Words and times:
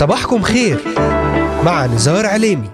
صباحكم 0.00 0.42
خير. 0.42 0.78
مع 1.64 1.86
نزار 1.86 2.26
عليمي. 2.26 2.68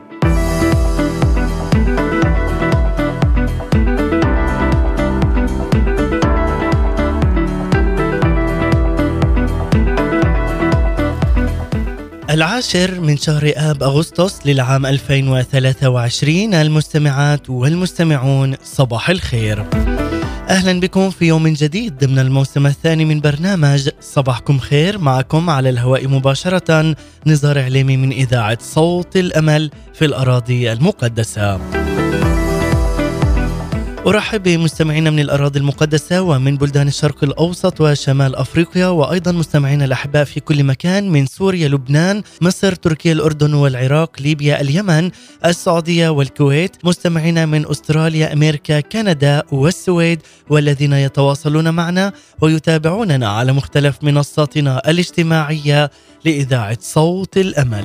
العاشر 12.31 13.01
من 13.01 13.17
شهر 13.17 13.53
آب 13.57 13.83
أغسطس 13.83 14.47
للعام 14.47 14.87
2023 14.87 16.55
المستمعات 16.55 17.51
والمستمعون 17.51 18.55
صباح 18.65 19.11
الخير. 19.11 19.67
أهلا 20.49 20.81
بكم 20.81 21.11
في 21.11 21.25
يوم 21.25 21.49
جديد 21.49 21.99
ضمن 21.99 22.19
الموسم 22.19 22.67
الثاني 22.67 23.05
من 23.05 23.21
برنامج 23.21 23.89
صباحكم 24.01 24.59
خير 24.59 24.99
معكم 24.99 25.51
على 25.51 25.71
الهواء 25.71 26.09
مباشرة 26.09 26.97
نزار 27.27 27.59
عليمي 27.59 27.97
من 27.97 28.13
إذاعة 28.13 28.59
صوت 28.61 29.17
الأمل 29.17 29.71
في 29.95 30.05
الأراضي 30.05 30.73
المقدسة. 30.73 31.76
أرحب 34.07 34.43
بمستمعينا 34.43 35.11
من 35.11 35.21
الأراضي 35.21 35.59
المقدسة 35.59 36.23
ومن 36.23 36.57
بلدان 36.57 36.89
الشرق 36.89 37.25
الأوسط 37.25 37.81
وشمال 37.81 38.37
أفريقيا 38.37 38.87
وأيضا 38.87 39.33
مستمعينا 39.33 39.85
الأحباء 39.85 40.25
في 40.25 40.41
كل 40.41 40.65
مكان 40.65 41.11
من 41.11 41.27
سوريا 41.27 41.69
لبنان 41.69 42.23
مصر 42.41 42.75
تركيا 42.75 43.13
الأردن 43.13 43.55
والعراق 43.55 44.11
ليبيا 44.21 44.61
اليمن 44.61 45.11
السعودية 45.45 46.09
والكويت 46.09 46.77
مستمعينا 46.85 47.47
من 47.47 47.71
أستراليا 47.71 48.33
أمريكا 48.33 48.81
كندا 48.81 49.43
والسويد 49.53 50.23
والذين 50.51 50.93
يتواصلون 50.93 51.75
معنا 51.75 52.13
ويتابعوننا 52.41 53.29
على 53.29 53.53
مختلف 53.53 53.99
منصاتنا 54.03 54.83
الاجتماعية 54.91 55.91
لإذاعة 56.25 56.79
صوت 56.81 57.37
الأمل. 57.37 57.85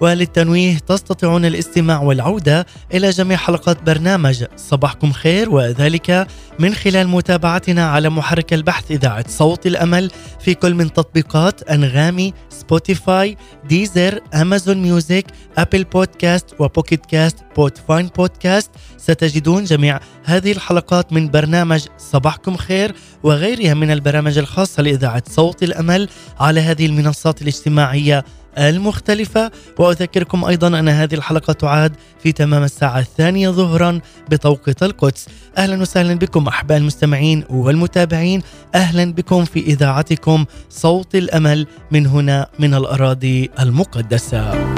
وللتنويه 0.00 0.78
تستطيعون 0.78 1.44
الاستماع 1.44 2.02
والعودة 2.02 2.66
إلى 2.94 3.10
جميع 3.10 3.36
حلقات 3.36 3.82
برنامج. 3.82 4.44
صباحكم 4.56 5.12
خير 5.12 5.50
وذلك 5.50 6.26
من 6.58 6.74
خلال 6.74 7.08
متابعتنا 7.08 7.90
على 7.90 8.10
محرك 8.10 8.52
البحث 8.52 8.90
إذاعة 8.90 9.24
صوت 9.28 9.66
الأمل 9.66 10.10
في 10.40 10.54
كل 10.54 10.74
من 10.74 10.92
تطبيقات 10.92 11.62
أنغامي 11.62 12.34
Spotify 12.48 13.36
Deezer 13.68 14.20
Amazon 14.34 14.82
Music 14.82 15.24
Apple 15.58 15.84
Podcasts 15.84 16.46
و 16.58 16.65
Pocket 16.65 17.06
Casts 17.06 17.36
Podbean 17.56 18.06
Podcast. 18.06 18.70
ستجدون 18.96 19.64
جميع 19.64 20.00
هذه 20.24 20.52
الحلقات 20.52 21.12
من 21.12 21.30
برنامج 21.30 21.84
صباحكم 21.98 22.56
خير 22.56 22.94
وغيرها 23.22 23.74
من 23.74 23.90
البرامج 23.90 24.38
الخاصة 24.38 24.82
لإذاعة 24.82 25.22
صوت 25.28 25.62
الأمل 25.62 26.08
على 26.40 26.60
هذه 26.60 26.86
المنصات 26.86 27.42
الاجتماعية 27.42 28.24
المختلفة. 28.58 29.50
وأذكركم 29.78 30.44
أيضا 30.44 30.78
أن 30.78 30.88
هذه 30.88 31.14
الحلقة 31.14 31.52
تعاد 31.52 31.92
في 32.22 32.32
تمام 32.32 32.62
الساعة 32.62 32.98
الثانية 32.98 33.50
ظهرا 33.50 34.00
بتوقيت 34.30 34.82
القدس. 34.82 35.26
أهلا 35.58 35.80
وسهلا 35.80 36.14
بكم 36.14 36.46
أحباء 36.46 36.78
المستمعين 36.78 37.44
والمتابعين. 37.50 38.42
أهلا 38.74 39.12
بكم 39.12 39.44
في 39.44 39.60
إذاعتكم 39.60 40.44
صوت 40.70 41.14
الأمل 41.14 41.66
من 41.90 42.06
هنا 42.06 42.46
من 42.58 42.74
الأراضي 42.74 43.50
المقدسة. 43.60 44.70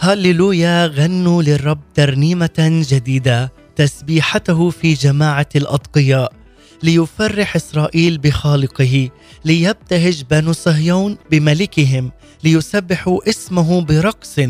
هللويا 0.00 0.86
غنوا 0.86 1.42
للرب 1.42 1.78
ترنيمة 1.94 2.84
جديدة. 2.90 3.52
تسبيحته 3.76 4.70
في 4.70 4.94
جماعة 4.94 5.48
الأتقياء 5.56 6.32
ليفرح 6.82 7.56
إسرائيل 7.56 8.18
بخالقه 8.18 9.10
ليبتهج 9.44 10.22
بنو 10.30 10.52
صهيون 10.52 11.16
بملكهم 11.30 12.12
ليسبحوا 12.44 13.30
اسمه 13.30 13.80
برقص 13.80 14.40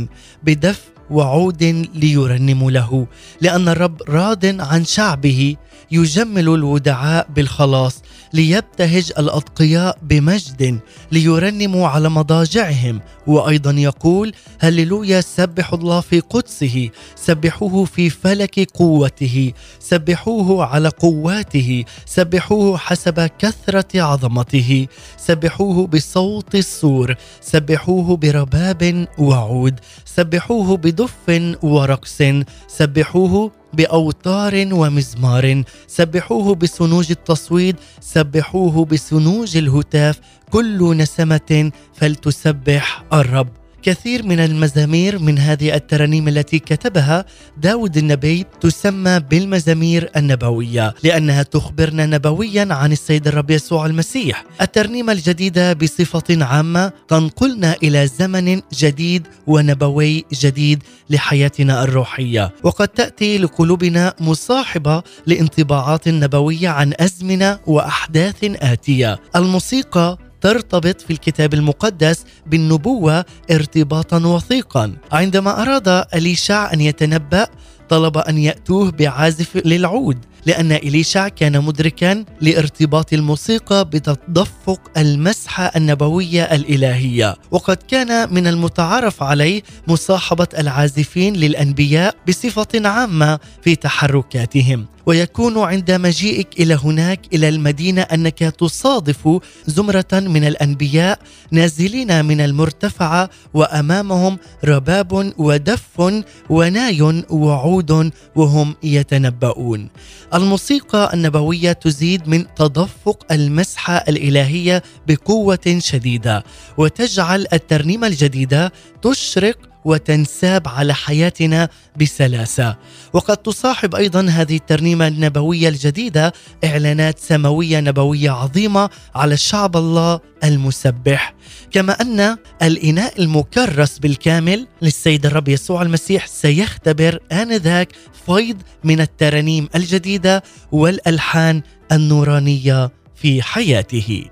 بدف 0.42 0.80
وعود 1.10 1.62
ليرنموا 1.94 2.70
له 2.70 3.06
لأن 3.40 3.68
الرب 3.68 4.02
راض 4.08 4.46
عن 4.60 4.84
شعبه 4.84 5.56
يجمل 5.90 6.48
الودعاء 6.48 7.26
بالخلاص 7.34 8.02
ليبتهج 8.36 9.12
الأتقياء 9.18 9.98
بمجد 10.02 10.80
ليرنموا 11.12 11.88
على 11.88 12.08
مضاجعهم. 12.08 13.00
وأيضا 13.26 13.70
يقول 13.70 14.32
هللويا 14.60 15.20
سبحوا 15.20 15.78
الله 15.78 16.00
في 16.00 16.20
قدسه 16.20 16.90
سبحوه 17.16 17.84
في 17.84 18.10
فلك 18.10 18.70
قوته 18.74 19.52
سبحوه 19.80 20.64
على 20.64 20.88
قواته 20.88 21.84
سبحوه 22.06 22.76
حسب 22.76 23.30
كثرة 23.38 24.02
عظمته 24.02 24.86
سبحوه 25.16 25.86
بصوت 25.86 26.54
السور 26.54 27.14
سبحوه 27.40 28.16
برباب 28.16 29.08
وعود 29.18 29.80
سبحوه 30.04 30.76
بدف 30.76 31.14
ورقص 31.62 32.22
سبحوه 32.68 33.52
بأوتار 33.76 34.68
ومزمار. 34.72 35.62
سبحوه 35.86 36.54
بسنوج 36.54 37.10
التصويد 37.10 37.76
سبحوه 38.00 38.84
بسنوج 38.84 39.56
الهتاف. 39.56 40.20
كل 40.50 40.96
نسمة 40.96 41.72
فلتسبح 41.94 43.04
الرب. 43.12 43.65
كثير 43.82 44.22
من 44.26 44.40
المزامير 44.40 45.18
من 45.18 45.38
هذه 45.38 45.74
الترانيم 45.74 46.28
التي 46.28 46.58
كتبها 46.58 47.24
داود 47.62 47.96
النبي 47.96 48.46
تسمى 48.60 49.20
بالمزامير 49.20 50.10
النبوية 50.16 50.94
لأنها 51.02 51.42
تخبرنا 51.42 52.06
نبويا 52.06 52.68
عن 52.70 52.92
السيد 52.92 53.26
الرب 53.28 53.50
يسوع 53.50 53.86
المسيح. 53.86 54.44
الترنيمة 54.60 55.12
الجديدة 55.12 55.72
بصفة 55.72 56.44
عامة 56.44 56.92
تنقلنا 57.08 57.76
إلى 57.82 58.06
زمن 58.06 58.60
جديد 58.74 59.26
ونبوي 59.46 60.24
جديد 60.32 60.82
لحياتنا 61.10 61.84
الروحية. 61.84 62.54
وقد 62.62 62.88
تأتي 62.88 63.38
لقلوبنا 63.38 64.14
مصاحبة 64.20 65.02
لانطباعات 65.26 66.08
نبوية 66.08 66.68
عن 66.68 66.92
أزمنة 67.00 67.58
وأحداث 67.66 68.44
آتية. 68.44 69.18
الموسيقى 69.36 70.18
ترتبط 70.40 71.00
في 71.00 71.10
الكتاب 71.12 71.54
المقدس 71.54 72.24
بالنبوة 72.46 73.24
ارتباطا 73.50 74.26
وثيقا. 74.26 74.96
عندما 75.12 75.62
أراد 75.62 76.04
اليشع 76.14 76.72
أن 76.72 76.80
يتنبأ 76.80 77.46
طلب 77.88 78.18
أن 78.18 78.38
يأتوه 78.38 78.90
بعازف 78.90 79.56
للعود. 79.64 80.18
لأن 80.46 80.72
اليشع 80.72 81.28
كان 81.28 81.64
مدركا 81.64 82.24
لارتباط 82.40 83.12
الموسيقى 83.12 83.84
بتدفق 83.84 84.80
المسحة 84.96 85.64
النبوية 85.76 86.42
الإلهية 86.42 87.36
وقد 87.50 87.76
كان 87.76 88.34
من 88.34 88.46
المتعارف 88.46 89.22
عليه 89.22 89.62
مصاحبة 89.88 90.48
العازفين 90.58 91.36
للأنبياء 91.36 92.14
بصفة 92.28 92.88
عامة 92.88 93.38
في 93.62 93.76
تحركاتهم 93.76 94.86
ويكون 95.06 95.58
عند 95.58 95.90
مجيئك 95.90 96.60
إلى 96.60 96.74
هناك 96.74 97.20
إلى 97.34 97.48
المدينة 97.48 98.02
أنك 98.02 98.38
تصادف 98.38 99.28
زمرة 99.66 100.12
من 100.12 100.44
الأنبياء 100.44 101.18
نازلين 101.50 102.24
من 102.24 102.40
المرتفعة 102.40 103.30
وأمامهم 103.54 104.38
رباب 104.64 105.32
ودف 105.38 106.12
وناي 106.50 107.22
وعود 107.30 108.10
وهم 108.36 108.74
يتنبؤون. 108.82 109.88
الموسيقى 110.36 111.10
النبوية 111.14 111.72
تزيد 111.72 112.28
من 112.28 112.54
تدفق 112.54 113.32
المسحة 113.32 113.94
الإلهية 113.96 114.82
بقوة 115.06 115.78
شديدة 115.78 116.44
وتجعل 116.78 117.46
الترنيمة 117.52 118.06
الجديدة 118.06 118.72
تشرق 119.02 119.58
وتنساب 119.86 120.68
على 120.68 120.94
حياتنا 120.94 121.68
بسلاسة. 122.00 122.76
وقد 123.12 123.36
تصاحب 123.36 123.94
أيضا 123.94 124.26
هذه 124.28 124.56
الترنيمة 124.56 125.08
النبوية 125.08 125.68
الجديدة 125.68 126.32
إعلانات 126.64 127.18
سماوية 127.18 127.80
نبوية 127.80 128.30
عظيمة 128.30 128.90
على 129.14 129.36
شعب 129.36 129.76
الله 129.76 130.20
المسبح. 130.44 131.34
كما 131.70 131.92
أن 131.92 132.36
الإناء 132.62 133.22
المكرس 133.22 133.98
بالكامل 133.98 134.66
للسيد 134.82 135.26
الرب 135.26 135.48
يسوع 135.48 135.82
المسيح 135.82 136.26
سيختبر 136.26 137.18
آنذاك 137.32 137.88
فيض 138.26 138.56
من 138.84 139.00
الترانيم 139.00 139.68
الجديدة 139.74 140.42
والألحان 140.72 141.62
النورانية 141.92 142.90
في 143.14 143.42
حياته. 143.42 144.24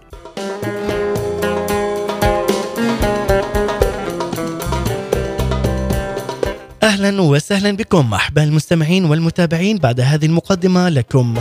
أهلا 7.05 7.23
وسهلا 7.23 7.71
بكم 7.71 8.15
أحباء 8.15 8.45
المستمعين 8.45 9.05
والمتابعين 9.05 9.79
بعد 9.79 10.01
هذه 10.01 10.27
المقدمة 10.27 10.89
لكم. 10.89 11.35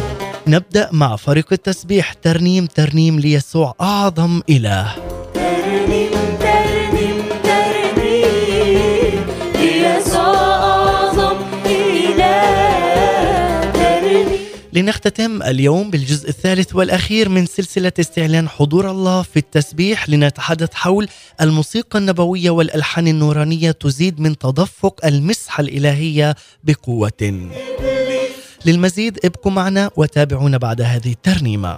نبدأ 0.48 0.90
مع 0.92 1.16
فريق 1.16 1.48
التسبيح 1.52 2.14
ترنيم 2.14 2.66
ترنيم 2.66 3.20
ليسوع 3.20 3.76
أعظم 3.82 4.42
إله. 4.50 4.96
ترنيم 5.34 6.23
لنختتم 14.74 15.44
اليوم 15.44 15.92
بالجزء 15.92 16.30
الثالث 16.30 16.76
والأخير 16.76 17.30
من 17.30 17.46
سلسلة 17.46 17.92
استعلان 18.00 18.50
حضور 18.50 18.92
الله 18.92 19.22
في 19.22 19.38
التسبيح 19.38 20.10
لنتحدث 20.10 20.74
حول 20.74 21.08
الموسيقى 21.42 22.00
النبوية 22.00 22.50
والألحان 22.50 23.08
النورانية 23.08 23.72
تزيد 23.72 24.20
من 24.20 24.38
تدفق 24.38 25.06
المسحة 25.06 25.62
الإلهية 25.62 26.36
بقوة. 26.64 27.50
للمزيد 28.66 29.20
ابقوا 29.26 29.52
معنا 29.52 29.92
وتابعونا 29.96 30.58
بعد 30.58 30.82
هذه 30.82 31.12
الترنيمة. 31.12 31.78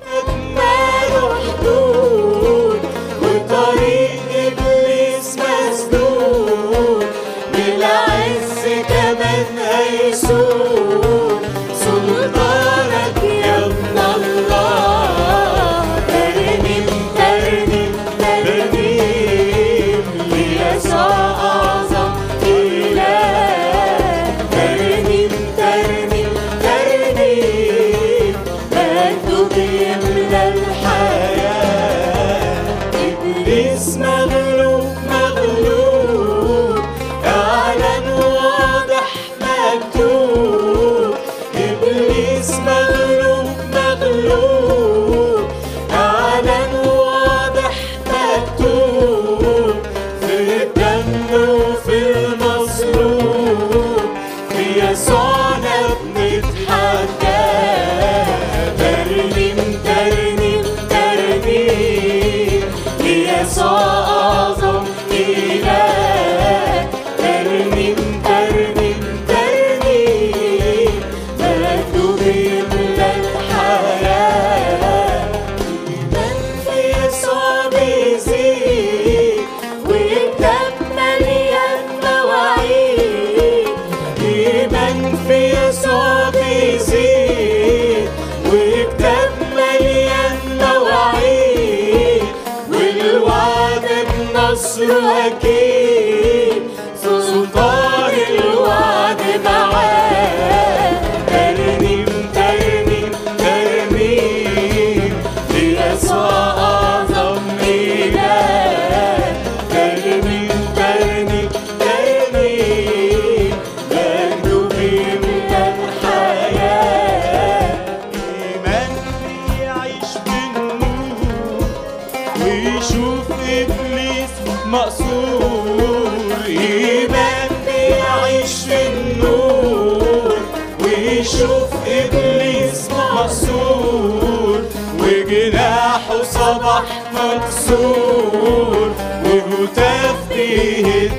وهتاف 140.15 140.29
بيهد 140.33 141.11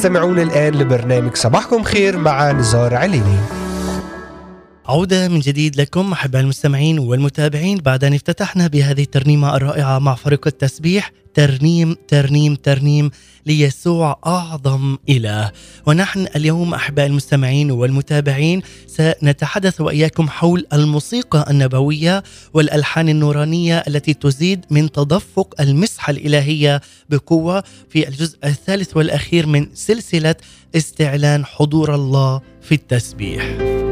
تستمعون 0.00 0.38
الآن 0.38 0.74
لبرنامج 0.74 1.36
صباحكم 1.36 1.82
خير 1.82 2.18
مع 2.18 2.52
نزار 2.52 2.94
عليني. 2.94 3.36
عودة 4.86 5.28
من 5.28 5.40
جديد 5.40 5.80
لكم 5.80 6.12
أحباء 6.12 6.42
المستمعين 6.42 6.98
والمتابعين 6.98 7.78
بعد 7.78 8.04
أن 8.04 8.14
افتتحنا 8.14 8.66
بهذه 8.66 9.02
الترنيمة 9.02 9.56
الرائعة 9.56 9.98
مع 9.98 10.14
فريق 10.14 10.46
التسبيح. 10.46 11.12
ترنيم 11.34 11.96
ترنيم 12.08 12.54
ترنيم 12.54 13.10
ليسوع 13.46 14.18
أعظم 14.26 14.98
إله. 15.08 15.52
ونحن 15.86 16.26
اليوم 16.36 16.74
أحباء 16.74 17.06
المستمعين 17.06 17.70
والمتابعين 17.70 18.62
سنتحدث 18.86 19.80
وإياكم 19.80 20.28
حول 20.28 20.66
الموسيقى 20.72 21.46
النبوية 21.50 22.22
والألحان 22.54 23.08
النورانية 23.08 23.78
التي 23.78 24.14
تزيد 24.14 24.64
من 24.70 24.92
تدفق 24.92 25.54
المسحة 25.60 26.10
الإلهية 26.10 26.80
بقوة 27.10 27.64
في 27.88 28.08
الجزء 28.08 28.38
الثالث 28.44 28.96
والأخير 28.96 29.46
من 29.46 29.66
سلسلة 29.74 30.34
استعلان 30.76 31.44
حضور 31.44 31.94
الله 31.94 32.40
في 32.62 32.74
التسبيح. 32.74 33.89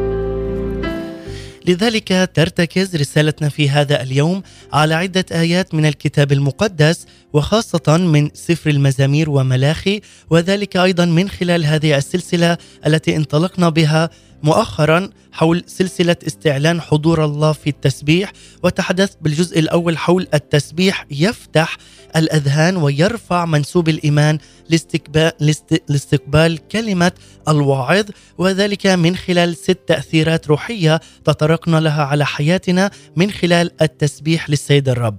لذلك 1.68 2.30
ترتكز 2.34 2.96
رسالتنا 2.96 3.48
في 3.48 3.70
هذا 3.70 4.02
اليوم 4.02 4.42
على 4.72 4.94
عدة 4.94 5.24
آيات 5.32 5.74
من 5.74 5.86
الكتاب 5.86 6.32
المقدس 6.32 7.06
وخاصة 7.32 7.96
من 7.96 8.30
سفر 8.34 8.70
المزامير 8.70 9.30
وملاخي 9.30 10.00
وذلك 10.30 10.76
أيضا 10.76 11.04
من 11.04 11.28
خلال 11.28 11.64
هذه 11.66 11.96
السلسلة 11.96 12.58
التي 12.86 13.16
انطلقنا 13.16 13.68
بها. 13.68 14.10
مؤخرا 14.42 15.10
حول 15.32 15.64
سلسلة 15.66 16.16
استعلان 16.26 16.80
حضور 16.80 17.24
الله 17.24 17.52
في 17.52 17.70
التسبيح 17.70 18.32
وتحدث 18.62 19.14
بالجزء 19.20 19.58
الأول 19.58 19.98
حول 19.98 20.28
التسبيح 20.34 21.06
يفتح 21.10 21.76
الأذهان 22.16 22.76
ويرفع 22.76 23.44
منسوب 23.44 23.88
الإيمان 23.88 24.38
لاستقبال, 24.68 25.32
لاستقبال 25.88 26.68
كلمة 26.68 27.12
الواعظ 27.48 28.04
وذلك 28.38 28.86
من 28.86 29.16
خلال 29.16 29.56
ست 29.56 29.78
تأثيرات 29.86 30.48
روحية 30.48 31.00
تطرقنا 31.24 31.80
لها 31.80 32.02
على 32.04 32.26
حياتنا 32.26 32.90
من 33.16 33.30
خلال 33.30 33.70
التسبيح 33.82 34.50
للسيد 34.50 34.88
الرب. 34.88 35.18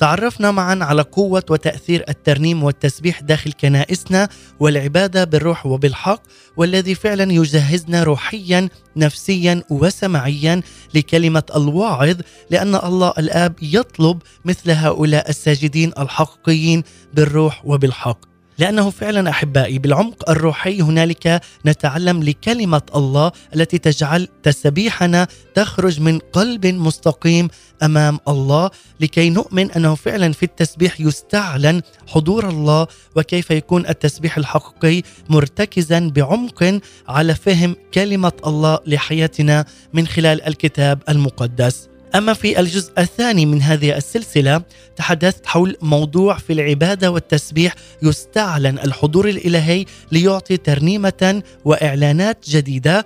تعرفنا 0.00 0.50
معا 0.50 0.78
على 0.80 1.02
قوة 1.02 1.42
وتأثير 1.50 2.04
الترنيم 2.08 2.62
والتسبيح 2.62 3.20
داخل 3.20 3.52
كنائسنا 3.52 4.28
والعبادة 4.60 5.24
بالروح 5.24 5.66
وبالحق 5.66 6.22
والذي 6.56 6.94
فعلا 6.94 7.32
يجهزنا 7.32 8.02
روحيا 8.02 8.68
نفسيا 8.96 9.62
وسمعيا 9.70 10.62
لكلمة 10.94 11.42
الواعظ 11.56 12.16
لأن 12.50 12.74
الله 12.74 13.12
الآب 13.18 13.54
يطلب 13.62 14.22
مثل 14.44 14.70
هؤلاء 14.70 15.30
الساجدين 15.30 15.92
الحقيقيين 15.98 16.82
بالروح 17.14 17.62
وبالحق. 17.64 18.29
لأنه 18.60 18.90
فعلا 18.90 19.30
أحبائي 19.30 19.78
بالعمق 19.78 20.30
الروحي 20.30 20.82
هنالك 20.82 21.40
نتعلم 21.66 22.22
لكلمة 22.22 22.82
الله 22.94 23.32
التي 23.54 23.78
تجعل 23.78 24.28
تسبيحنا 24.42 25.26
تخرج 25.54 26.00
من 26.00 26.18
قلب 26.18 26.66
مستقيم 26.66 27.48
أمام 27.82 28.18
الله 28.28 28.70
لكي 29.00 29.30
نؤمن 29.30 29.70
أنه 29.70 29.94
فعلا 29.94 30.32
في 30.32 30.42
التسبيح 30.42 31.00
يستعلن 31.00 31.82
حضور 32.06 32.48
الله 32.48 32.86
وكيف 33.16 33.50
يكون 33.50 33.86
التسبيح 33.86 34.38
الحقيقي 34.38 35.02
مرتكزا 35.28 36.08
بعمق 36.08 36.80
على 37.08 37.34
فهم 37.34 37.76
كلمة 37.94 38.32
الله 38.46 38.78
لحياتنا 38.86 39.64
من 39.92 40.06
خلال 40.06 40.42
الكتاب 40.42 41.02
المقدس. 41.08 41.89
أما 42.14 42.32
في 42.32 42.60
الجزء 42.60 42.92
الثاني 42.98 43.46
من 43.46 43.62
هذه 43.62 43.96
السلسلة 43.96 44.62
تحدثت 44.96 45.46
حول 45.46 45.76
موضوع 45.82 46.38
في 46.38 46.52
العبادة 46.52 47.10
والتسبيح 47.10 47.74
يستعلن 48.02 48.78
الحضور 48.78 49.28
الإلهي 49.28 49.84
ليعطي 50.12 50.56
ترنيمة 50.56 51.42
وإعلانات 51.64 52.50
جديدة. 52.50 53.04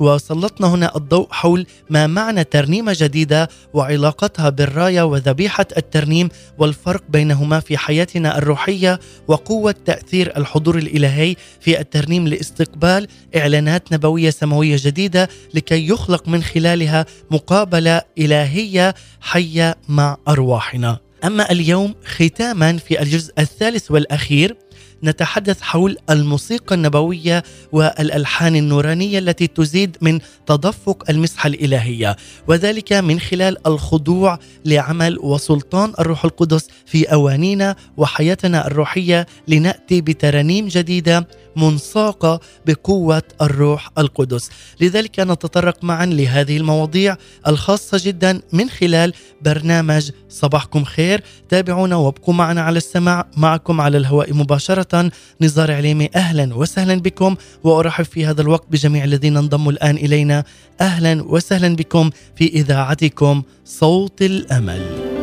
وسلطنا 0.00 0.66
هنا 0.66 0.96
الضوء 0.96 1.26
حول 1.30 1.66
ما 1.90 2.06
معنى 2.06 2.44
ترنيمة 2.44 2.96
جديدة 2.98 3.48
وعلاقتها 3.74 4.48
بالراية 4.48 5.02
وذبيحة 5.02 5.66
الترنيم 5.76 6.28
والفرق 6.58 7.02
بينهما 7.08 7.60
في 7.60 7.76
حياتنا 7.76 8.38
الروحية 8.38 9.00
وقوة 9.28 9.74
تأثير 9.84 10.36
الحضور 10.36 10.78
الإلهي 10.78 11.36
في 11.60 11.80
الترنيم 11.80 12.28
لاستقبال 12.28 13.06
إعلانات 13.36 13.92
نبوية 13.92 14.30
سماوية 14.30 14.76
جديدة 14.80 15.28
لكي 15.54 15.88
يخلق 15.88 16.28
من 16.28 16.42
خلالها 16.42 17.06
مقابلة 17.30 18.02
إلهية 18.24 18.94
حية 19.20 19.76
مع 19.88 20.16
أرواحنا. 20.28 20.98
أما 21.24 21.50
اليوم 21.52 21.94
ختاما 22.04 22.76
في 22.76 23.02
الجزء 23.02 23.32
الثالث 23.38 23.90
والأخير 23.90 24.56
نتحدث 25.04 25.60
حول 25.60 25.96
الموسيقى 26.10 26.74
النبوية 26.74 27.42
والألحان 27.72 28.56
النورانية 28.56 29.18
التي 29.18 29.46
تزيد 29.46 29.96
من 30.00 30.18
تدفق 30.46 31.10
المسحة 31.10 31.46
الإلهية 31.46 32.16
وذلك 32.48 32.92
من 32.92 33.20
خلال 33.20 33.66
الخضوع 33.66 34.38
لعمل 34.64 35.18
وسلطان 35.18 35.92
الروح 35.98 36.24
القدس 36.24 36.68
في 36.86 37.04
أوانينا 37.04 37.76
وحياتنا 37.96 38.66
الروحية 38.66 39.26
لنأتي 39.48 40.00
بترانيم 40.00 40.68
جديدة 40.68 41.28
منساقه 41.56 42.40
بقوة 42.66 43.22
الروح 43.42 43.90
القدس. 43.98 44.50
لذلك 44.80 45.20
نتطرق 45.20 45.84
معا 45.84 46.06
لهذه 46.06 46.56
المواضيع 46.56 47.16
الخاصة 47.46 48.00
جدا 48.04 48.40
من 48.52 48.70
خلال 48.70 49.12
برنامج 49.42 50.10
صباحكم 50.28 50.84
خير. 50.84 51.22
تابعونا 51.48 51.96
وابقوا 51.96 52.34
معنا 52.34 52.62
على 52.62 52.76
السماع. 52.76 53.26
معكم 53.36 53.80
على 53.80 53.98
الهواء 53.98 54.34
مباشرة 54.34 55.10
نزار 55.40 55.72
عليمي. 55.72 56.10
أهلا 56.14 56.54
وسهلا 56.54 56.94
بكم. 56.94 57.36
وأرحب 57.64 58.04
في 58.04 58.26
هذا 58.26 58.42
الوقت 58.42 58.66
بجميع 58.70 59.04
الذين 59.04 59.36
انضموا 59.36 59.72
الآن 59.72 59.96
إلينا. 59.96 60.44
أهلا 60.80 61.22
وسهلا 61.22 61.76
بكم 61.76 62.10
في 62.36 62.46
إذاعتكم 62.46 63.42
صوت 63.64 64.22
الأمل. 64.22 65.21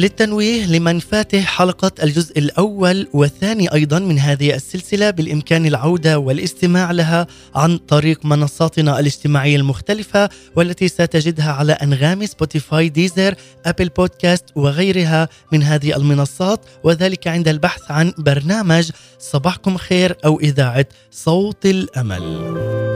للتنويه 0.00 0.66
لمن 0.66 0.98
فاته 0.98 1.40
حلقة 1.40 1.92
الجزء 2.02 2.38
الأول 2.38 3.08
والثاني 3.12 3.72
أيضا 3.74 3.98
من 3.98 4.18
هذه 4.18 4.54
السلسلة 4.54 5.10
بالإمكان 5.10 5.66
العودة 5.66 6.18
والاستماع 6.18 6.90
لها 6.90 7.26
عن 7.54 7.78
طريق 7.78 8.24
منصاتنا 8.24 9.00
الاجتماعية 9.00 9.56
المختلفة 9.56 10.28
والتي 10.56 10.88
ستجدها 10.88 11.52
على 11.52 11.72
أنغامي 11.72 12.26
Spotify 12.26 12.88
Deezer 12.88 13.34
أبل 13.66 13.88
بودكاست 13.88 14.44
وغيرها 14.56 15.28
من 15.52 15.62
هذه 15.62 15.96
المنصات 15.96 16.60
وذلك 16.84 17.28
عند 17.28 17.48
البحث 17.48 17.90
عن 17.90 18.12
برنامج 18.18 18.90
صباحكم 19.18 19.76
خير 19.76 20.16
أو 20.24 20.40
إذاعة 20.40 20.86
صوت 21.10 21.66
الأمل. 21.66 22.89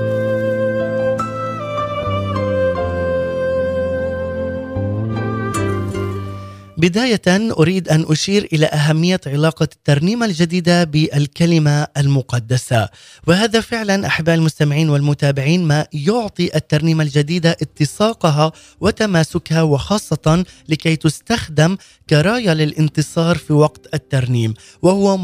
بداية 6.84 7.22
أريد 7.28 7.88
أن 7.88 8.04
أشير 8.08 8.48
إلى 8.52 8.66
أهمية 8.66 9.20
علاقة 9.26 9.68
الترنيمة 9.72 10.26
الجديدة 10.26 10.84
بالكلمة 10.84 11.86
المقدسة. 11.96 12.88
وهذا 13.26 13.60
فعلا 13.60 14.06
أحباء 14.06 14.34
المستمعين 14.34 14.90
والمتابعين 14.90 15.64
ما 15.64 15.86
يعطي 15.92 16.56
الترنيمة 16.56 17.04
الجديدة 17.04 17.50
اتساقها 17.50 18.52
وتماسكها 18.80 19.62
وخاصة 19.62 20.44
لكي 20.68 20.96
تستخدم 20.96 21.76
كراية 22.10 22.52
للانتصار 22.52 23.38
في 23.38 23.52
وقت 23.52 23.94
الترنيم 23.94 24.54
وهو 24.82 25.16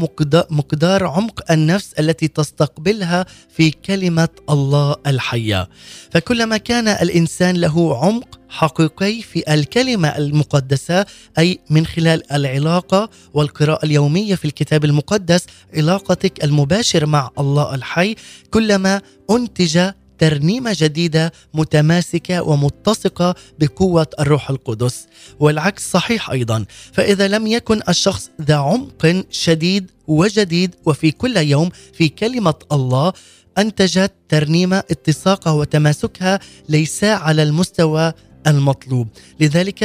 مقدار 0.49 1.07
عمق 1.07 1.51
النفس 1.51 1.93
التي 1.99 2.27
تستقبلها 2.27 3.25
في 3.55 3.71
كلمة 3.71 4.29
الله 4.49 4.95
الحية. 5.07 5.69
فكلما 6.11 6.57
كان 6.57 6.87
الإنسان 6.87 7.55
له 7.57 7.97
عمق 7.97 8.40
حقيقي 8.51 9.21
في 9.21 9.53
الكلمة 9.53 10.07
المقدسة 10.07 11.05
أي 11.39 11.59
من 11.69 11.85
خلال 11.85 12.31
العلاقة 12.33 13.09
والقراءة 13.33 13.85
اليومية 13.85 14.35
في 14.35 14.45
الكتاب 14.45 14.85
المقدس 14.85 15.45
علاقتك 15.75 16.43
المباشرة 16.43 17.05
مع 17.05 17.29
الله 17.39 17.75
الحي 17.75 18.15
كلما 18.51 19.01
أنتج 19.31 19.91
ترنيمة 20.19 20.75
جديدة 20.79 21.31
متماسكة 21.53 22.41
ومتسقة 22.43 23.35
بقوة 23.59 24.07
الروح 24.19 24.49
القدس. 24.49 25.07
والعكس 25.39 25.91
صحيح 25.91 26.29
أيضا 26.29 26.65
فإذا 26.93 27.27
لم 27.27 27.47
يكن 27.47 27.81
الشخص 27.89 28.29
ذا 28.41 28.55
عمق 28.55 29.23
شديد 29.29 29.91
وجديد 30.07 30.75
وفي 30.85 31.11
كل 31.11 31.37
يوم 31.37 31.69
في 31.93 32.09
كلمة 32.09 32.53
الله 32.71 33.13
أنتجت 33.57 34.11
ترنيمة 34.29 34.77
اتساقها 34.77 35.53
وتماسكها 35.53 36.39
ليس 36.69 37.03
على 37.03 37.43
المستوى 37.43 38.13
المطلوب 38.47 39.07
لذلك 39.39 39.83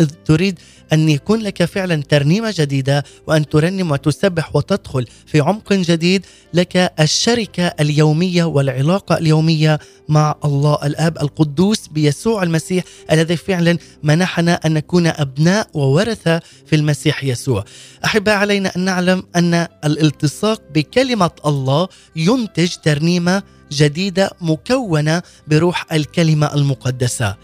إذ 0.00 0.06
تريد 0.24 0.58
أن 0.92 1.08
يكون 1.08 1.40
لك 1.40 1.64
فعلا 1.64 2.02
ترنيمة 2.02 2.54
جديدة 2.56 3.04
وأن 3.26 3.48
ترنم 3.48 3.90
وتسبح 3.90 4.56
وتدخل 4.56 5.06
في 5.26 5.40
عمق 5.40 5.72
جديد 5.72 6.26
لك 6.54 6.92
الشركة 7.00 7.66
اليومية 7.66 8.44
والعلاقة 8.44 9.18
اليومية 9.18 9.78
مع 10.08 10.34
الله 10.44 10.78
الآب 10.84 11.18
القدوس 11.18 11.88
بيسوع 11.88 12.42
المسيح 12.42 12.84
الذي 13.12 13.36
فعلا 13.36 13.78
منحنا 14.02 14.54
أن 14.54 14.74
نكون 14.74 15.06
أبناء 15.06 15.68
وورثة 15.74 16.40
في 16.66 16.76
المسيح 16.76 17.24
يسوع 17.24 17.64
أحباء 18.04 18.36
علينا 18.36 18.72
أن 18.76 18.80
نعلم 18.84 19.22
أن 19.36 19.66
الالتصاق 19.84 20.62
بكلمة 20.74 21.30
الله 21.46 21.88
ينتج 22.16 22.74
ترنيمة 22.82 23.42
جديدة 23.72 24.30
مكونة 24.40 25.22
بروح 25.48 25.92
الكلمة 25.92 26.54
المقدسة. 26.54 27.36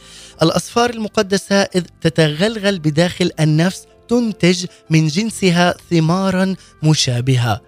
الاصفار 0.42 0.90
المقدسة 0.90 1.56
إذ 1.56 1.82
تتغلغل 2.00 2.78
بداخل 2.78 3.30
النفس 3.40 3.86
تنتج 4.08 4.66
من 4.90 5.06
جنسها 5.06 5.74
ثمارا 5.90 6.54
مشابهة. 6.82 7.60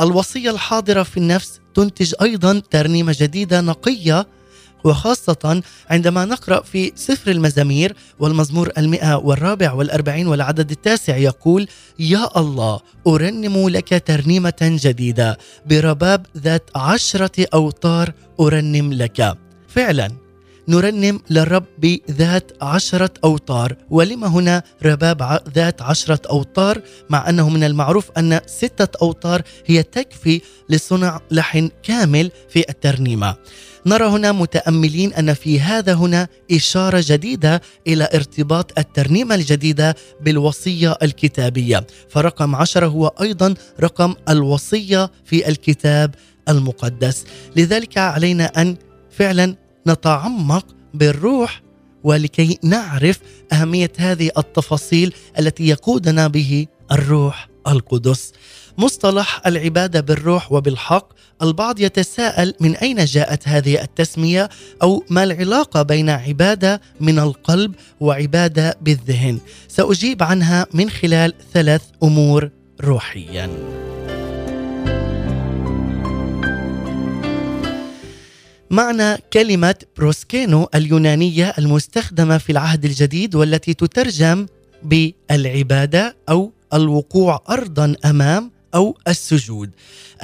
الوصية 0.00 0.50
الحاضرة 0.50 1.02
في 1.02 1.16
النفس 1.16 1.60
تنتج 1.74 2.14
أيضا 2.22 2.62
ترنيمة 2.70 3.16
جديدة 3.18 3.60
نقية 3.60 4.26
وخاصة 4.84 5.62
عندما 5.90 6.24
نقرأ 6.24 6.62
في 6.62 6.92
سفر 6.94 7.30
المزامير 7.30 7.96
والمزمور 8.18 8.70
المئة 8.78 9.14
والرابع 9.14 9.72
والأربعين 9.72 10.26
والعدد 10.26 10.70
التاسع 10.70 11.16
يقول 11.16 11.68
يا 11.98 12.40
الله 12.40 12.80
أرنم 13.06 13.68
لك 13.68 14.02
ترنيمة 14.06 14.58
جديدة 14.60 15.38
برباب 15.66 16.26
ذات 16.36 16.70
عشرة 16.76 17.46
أوتار 17.54 18.12
أرنم 18.40 18.92
لك 18.92 19.34
فعلا 19.68 20.29
نرنم 20.70 21.20
للرب 21.30 21.64
بذات 21.78 22.52
عشرة 22.62 23.10
أوتار. 23.24 23.76
ولما 23.90 24.26
هنا 24.26 24.62
رباب 24.82 25.40
ذات 25.54 25.82
عشرة 25.82 26.20
أوتار؟ 26.30 26.82
مع 27.10 27.28
أنه 27.28 27.48
من 27.48 27.64
المعروف 27.64 28.10
أن 28.18 28.40
ستة 28.46 28.98
أوتار 29.02 29.42
هي 29.66 29.82
تكفي 29.82 30.40
لصنع 30.68 31.20
لحن 31.30 31.70
كامل 31.82 32.30
في 32.48 32.64
الترنيمة. 32.68 33.36
نرى 33.86 34.04
هنا 34.04 34.32
متأملين 34.32 35.12
أن 35.12 35.34
في 35.34 35.60
هذا 35.60 35.94
هنا 35.94 36.28
إشارة 36.52 37.04
جديدة 37.06 37.62
إلى 37.86 38.08
ارتباط 38.14 38.78
الترنيمة 38.78 39.34
الجديدة 39.34 39.96
بالوصية 40.20 40.96
الكتابية. 41.02 41.86
فرقم 42.08 42.54
عشرة 42.54 42.86
هو 42.86 43.06
أيضا 43.06 43.54
رقم 43.80 44.14
الوصية 44.28 45.10
في 45.24 45.48
الكتاب 45.48 46.14
المقدس. 46.48 47.24
لذلك 47.56 47.98
علينا 47.98 48.44
أن 48.44 48.76
فعلا 49.10 49.56
نتعمق 49.86 50.66
بالروح 50.94 51.62
ولكي 52.04 52.58
نعرف 52.64 53.20
أهمية 53.52 53.92
هذه 53.98 54.30
التفاصيل 54.38 55.14
التي 55.38 55.68
يقودنا 55.68 56.28
به 56.28 56.66
الروح 56.92 57.48
القدس. 57.68 58.32
مصطلح 58.78 59.46
العبادة 59.46 60.00
بالروح 60.00 60.52
وبالحق 60.52 61.12
البعض 61.42 61.80
يتساءل 61.80 62.54
من 62.60 62.76
أين 62.76 63.04
جاءت 63.04 63.48
هذه 63.48 63.82
التسمية 63.82 64.48
أو 64.82 65.04
ما 65.10 65.24
العلاقة 65.24 65.82
بين 65.82 66.10
عبادة 66.10 66.80
من 67.00 67.18
القلب 67.18 67.74
وعبادة 68.00 68.76
بالذهن. 68.80 69.38
سأجيب 69.68 70.22
عنها 70.22 70.66
من 70.74 70.90
خلال 70.90 71.34
ثلاث 71.52 71.82
أمور 72.02 72.50
روحيا. 72.80 73.50
معنى 78.70 79.16
كلمة 79.32 79.74
بروسكينو 79.96 80.68
اليونانية 80.74 81.54
المستخدمة 81.58 82.38
في 82.38 82.52
العهد 82.52 82.84
الجديد 82.84 83.34
والتي 83.34 83.74
تترجم 83.74 84.46
بالعبادة 84.82 86.16
أو 86.28 86.52
الوقوع 86.74 87.42
أرضا 87.50 87.94
أمام 88.04 88.50
أو 88.74 88.98
السجود. 89.08 89.70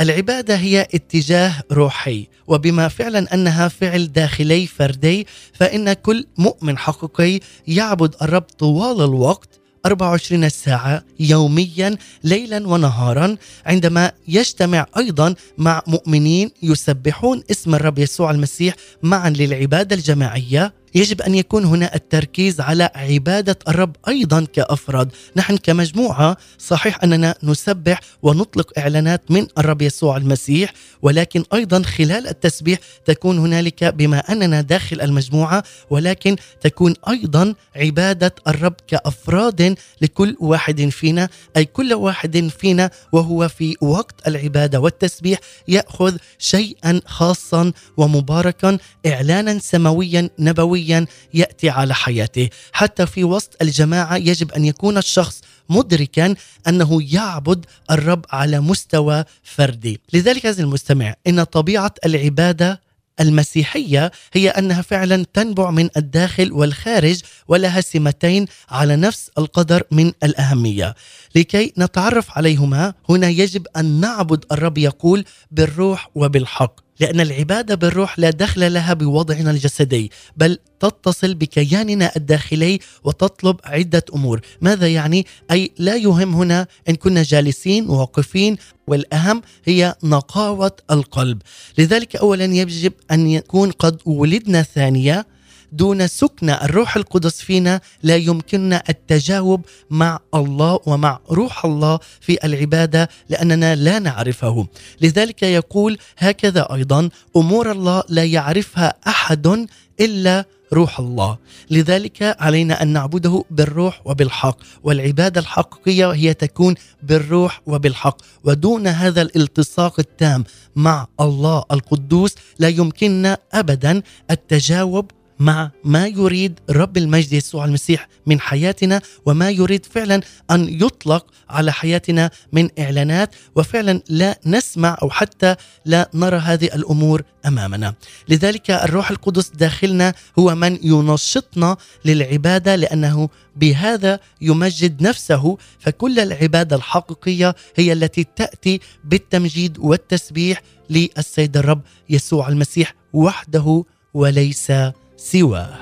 العبادة 0.01 0.57
هي 0.57 0.89
اتجاه 0.95 1.53
روحي 1.73 2.27
وبما 2.47 2.89
فعلا 2.89 3.35
أنها 3.35 3.69
فعل 3.69 4.13
داخلي 4.13 4.67
فردي 4.67 5.27
فإن 5.53 5.93
كل 5.93 6.27
مؤمن 6.39 6.79
حقيقي 6.79 7.41
يعبد 7.69 8.15
الرب 8.23 8.43
طوال 8.43 9.05
الوقت 9.05 9.61
24 9.87 10.49
ساعة 10.49 11.05
يوميا 11.21 11.97
ليلا 12.25 12.69
ونهارا. 12.69 13.37
عندما 13.67 14.13
يجتمع 14.29 14.87
أيضا 14.97 15.35
مع 15.59 15.83
مؤمنين 15.87 16.51
يسبحون 16.63 17.43
اسم 17.51 17.75
الرب 17.75 17.99
يسوع 17.99 18.31
المسيح 18.31 18.75
معا 19.03 19.31
للعبادة 19.31 19.97
الجماعية. 19.97 20.73
يجب 20.95 21.23
أن 21.23 21.35
يكون 21.35 21.65
هنا 21.65 21.95
التركيز 21.95 22.61
على 22.61 22.91
عبادة 22.95 23.59
الرب 23.69 23.97
أيضا 24.09 24.47
كأفراد، 24.53 25.13
نحن 25.37 25.57
كمجموعة 25.57 26.37
صحيح 26.59 27.05
أننا 27.05 27.35
نسبح 27.43 28.01
ونطلق 28.23 28.79
إعلانات 28.79 29.31
من 29.31 29.47
الرب 29.59 29.83
يسوع 29.83 30.17
المسيح، 30.17 30.73
ولكن 31.03 31.45
أيضا 31.55 31.83
خلال 31.83 32.27
التسبيح 32.29 32.79
تكون 33.05 33.39
هنالك 33.39 33.85
بما 33.85 34.19
أننا 34.19 34.61
داخل 34.61 35.01
المجموعة 35.01 35.65
ولكن 35.91 36.37
تكون 36.61 36.95
أيضا 37.09 37.55
عبادة 37.77 38.35
الرب 38.49 38.75
كأفراد 38.89 39.77
لكل 40.01 40.37
واحد 40.41 40.89
فينا، 40.89 41.29
أي 41.57 41.65
كل 41.65 41.95
واحد 41.95 42.51
فينا 42.59 42.91
وهو 43.13 43.49
في 43.49 43.77
وقت 43.81 44.29
العبادة 44.29 44.81
والتسبيح 44.81 45.39
يأخذ 45.69 46.17
شيئا 46.39 47.01
خاصا 47.07 47.73
ومباركا 47.97 48.79
إعلانا 49.07 49.59
سماويا 49.59 50.31
نبويا. 50.39 50.86
سلبيا 50.87 51.07
يأتي 51.35 51.71
على 51.71 51.95
حياته. 51.95 52.49
حتى 52.73 53.07
في 53.07 53.25
وسط 53.25 53.57
الجماعة 53.63 54.17
يجب 54.17 54.53
أن 54.53 54.65
يكون 54.65 54.99
الشخص 54.99 55.41
مدركا 55.69 56.35
أنه 56.69 57.15
يعبد 57.15 57.67
الرب 57.91 58.25
على 58.31 58.61
مستوى 58.61 59.25
فردي. 59.43 60.01
لذلك 60.13 60.47
عزيزي 60.47 60.63
المستمع 60.63 61.15
إن 61.27 61.43
طبيعة 61.45 61.95
العبادة 62.07 62.81
المسيحية 63.21 64.13
هي 64.33 64.49
أنها 64.49 64.83
فعلا 64.83 65.27
تنبع 65.33 65.71
من 65.71 65.89
الداخل 65.97 66.53
والخارج 66.53 67.21
ولها 67.49 67.81
سمتين 67.81 68.47
على 68.69 68.97
نفس 68.97 69.31
القدر 69.39 69.83
من 69.91 70.13
الأهمية. 70.25 70.95
لكي 71.35 71.73
نتعرف 71.79 72.39
عليهما 72.39 72.95
هنا 73.09 73.29
يجب 73.29 73.67
أن 73.77 74.01
نعبد 74.01 74.45
الرب 74.53 74.79
يقول 74.79 75.25
بالروح 75.51 76.11
وبالحق. 76.15 76.86
لأن 77.01 77.21
العبادة 77.21 77.75
بالروح 77.75 78.19
لا 78.19 78.31
دخل 78.31 78.73
لها 78.73 78.95
بوضعنا 78.95 79.51
الجسدي 79.51 80.11
بل 80.37 80.59
تتصل 80.81 81.35
بكياننا 81.35 82.17
الداخلي 82.17 82.79
وتطلب 83.05 83.57
عدة 83.65 84.05
أمور 84.15 84.41
ماذا 84.61 84.89
يعني؟ 84.89 85.27
أي 85.51 85.71
لا 85.79 85.97
يهم 85.97 86.35
هنا 86.35 86.67
إن 86.89 86.95
كنا 86.95 87.23
جالسين 87.23 87.89
واقفين 87.89 88.57
والأهم 88.87 89.43
هي 89.65 89.95
نقاوة 90.03 90.73
القلب 90.91 91.43
لذلك 91.79 92.17
أولا 92.17 92.45
يجب 92.45 92.93
أن 93.11 93.27
يكون 93.27 93.71
قد 93.71 93.99
ولدنا 94.05 94.63
ثانية 94.63 95.27
دون 95.73 96.07
سكن 96.07 96.51
الروح 96.51 96.97
القدس 96.97 97.41
فينا 97.41 97.81
لا 98.03 98.17
يمكننا 98.17 98.83
التجاوب 98.89 99.65
مع 99.91 100.19
الله 100.35 100.81
ومع 100.87 101.21
روح 101.31 101.65
الله 101.65 101.99
في 102.21 102.45
العبادة 102.45 103.09
لأننا 103.29 103.75
لا 103.75 103.99
نعرفه. 103.99 104.67
لذلك 105.01 105.43
يقول 105.43 105.99
هكذا 106.19 106.75
أيضا 106.75 107.09
أمور 107.37 107.73
الله 107.73 108.03
لا 108.09 108.25
يعرفها 108.25 108.95
أحد 109.07 109.67
إلا 110.01 110.45
روح 110.73 111.01
الله. 111.01 111.39
لذلك 111.71 112.37
علينا 112.41 112.83
أن 112.83 112.89
نعبده 112.89 113.45
بالروح 113.51 114.01
وبالحق 114.05 114.59
والعبادة 114.83 115.41
الحقيقية 115.41 116.11
هي 116.11 116.35
تكون 116.35 116.75
بالروح 117.03 117.61
وبالحق. 117.67 118.17
ودون 118.45 118.87
هذا 118.87 119.23
الالتصاق 119.23 120.01
التام 120.01 120.45
مع 120.77 121.07
الله 121.21 121.65
القدوس 121.73 122.35
لا 122.59 122.69
يمكننا 122.69 123.39
ابدا 123.53 124.03
التجاوب 124.31 125.11
مع 125.39 125.71
ما 125.85 126.07
يريد 126.07 126.61
رب 126.71 126.97
المجد 126.97 127.33
يسوع 127.33 127.65
المسيح 127.65 128.09
من 128.27 128.41
حياتنا 128.41 129.01
وما 129.27 129.51
يريد 129.51 129.87
فعلا 129.87 130.21
أن 130.51 130.83
يطلق 130.83 131.27
على 131.49 131.73
حياتنا 131.73 132.31
من 132.53 132.69
إعلانات 132.79 133.35
وفعلا 133.57 134.03
لا 134.09 134.39
نسمع 134.47 134.99
أو 135.03 135.11
حتى 135.11 135.57
لا 135.85 136.11
نرى 136.15 136.37
هذه 136.37 136.65
الأمور 136.65 137.23
أمامنا. 137.47 137.95
لذلك 138.29 138.71
الروح 138.71 139.11
القدس 139.11 139.49
داخلنا 139.49 140.15
هو 140.39 140.55
من 140.55 140.79
ينشطنا 140.83 141.77
للعبادة 142.05 142.77
لأنه 142.77 143.29
بهذا 143.57 144.21
يمجد 144.41 145.03
نفسه 145.03 145.57
فكل 145.79 146.21
العبادة 146.21 146.77
الحقيقية 146.77 147.55
هي 147.77 147.93
التي 147.93 148.27
تأتي 148.37 148.81
بالتمجيد 149.05 149.79
والتسبيح 149.79 150.63
للسيد 150.91 151.57
الرب 151.57 151.81
يسوع 152.11 152.49
المسيح 152.49 152.95
وحده 153.13 153.85
وليس 154.15 154.73
سواه. 155.17 155.75